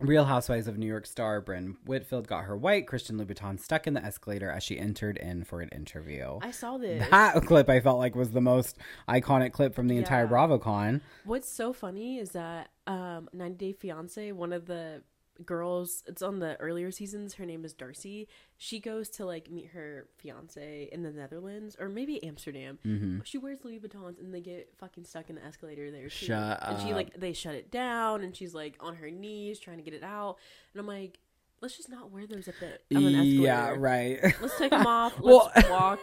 [0.00, 3.94] Real Housewives of New York star Bryn Whitfield got her white Christian Louboutin stuck in
[3.94, 6.40] the escalator as she entered in for an interview.
[6.42, 7.08] I saw this.
[7.10, 8.76] That clip I felt like was the most
[9.08, 10.30] iconic clip from the entire Yeah.
[10.30, 11.00] BravoCon.
[11.24, 15.02] What's so funny is that um 90 Day Fiance, one of the
[15.44, 18.28] girls, it's on the earlier seasons, her name is Darcy.
[18.56, 22.78] She goes to like meet her fiance in the Netherlands or maybe Amsterdam.
[22.86, 23.20] Mm-hmm.
[23.24, 26.26] She wears Louis Vuittons and they get fucking stuck in the escalator there too.
[26.26, 26.96] Shut and she up.
[26.96, 30.04] like they shut it down and she's like on her knees trying to get it
[30.04, 30.36] out.
[30.72, 31.18] And I'm like,
[31.64, 33.42] let's just not wear those at the on an escalator.
[33.42, 34.22] Yeah, right.
[34.40, 35.18] Let's take them off.
[35.20, 36.00] Well- Let's walk.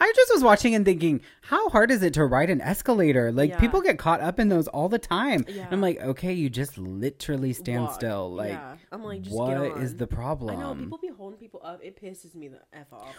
[0.00, 3.30] I just was watching and thinking, how hard is it to ride an escalator?
[3.30, 3.60] Like Yeah.
[3.60, 5.44] people get caught up in those all the time.
[5.48, 5.64] Yeah.
[5.64, 7.94] And I'm like, okay, you just literally stand Walk.
[7.94, 8.32] still.
[8.34, 8.76] Like, yeah.
[8.90, 10.56] I'm like, just what is the problem?
[10.58, 11.80] I know people be holding people up.
[11.82, 13.14] It pisses me the f off.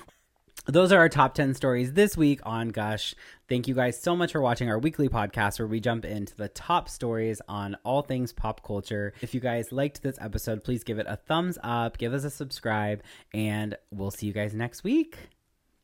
[0.70, 3.16] Those are our top 10 stories this week on Gush.
[3.48, 6.50] Thank you guys so much for watching our weekly podcast where we jump into the
[6.50, 9.14] top stories on all things pop culture.
[9.22, 12.30] If you guys liked this episode, please give it a thumbs up, give us a
[12.30, 13.02] subscribe,
[13.34, 15.18] and we'll see you guys next week.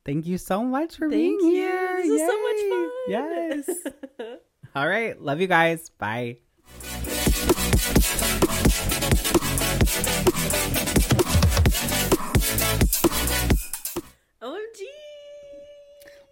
[0.04, 1.62] Thank you so much for being Thank you.
[1.62, 2.02] here.
[2.02, 2.90] This is so much fun.
[3.08, 4.38] Yes.
[4.74, 5.18] all right.
[5.18, 5.88] Love you guys.
[5.98, 6.38] Bye.
[14.44, 14.82] OMG.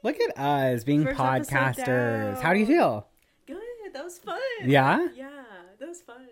[0.03, 2.41] Look at us being First podcasters.
[2.43, 3.07] How do you feel?
[3.47, 3.57] Good.
[3.95, 4.39] That was fun.
[4.65, 5.09] Yeah?
[5.15, 5.31] Yeah,
[5.79, 6.27] that was fun.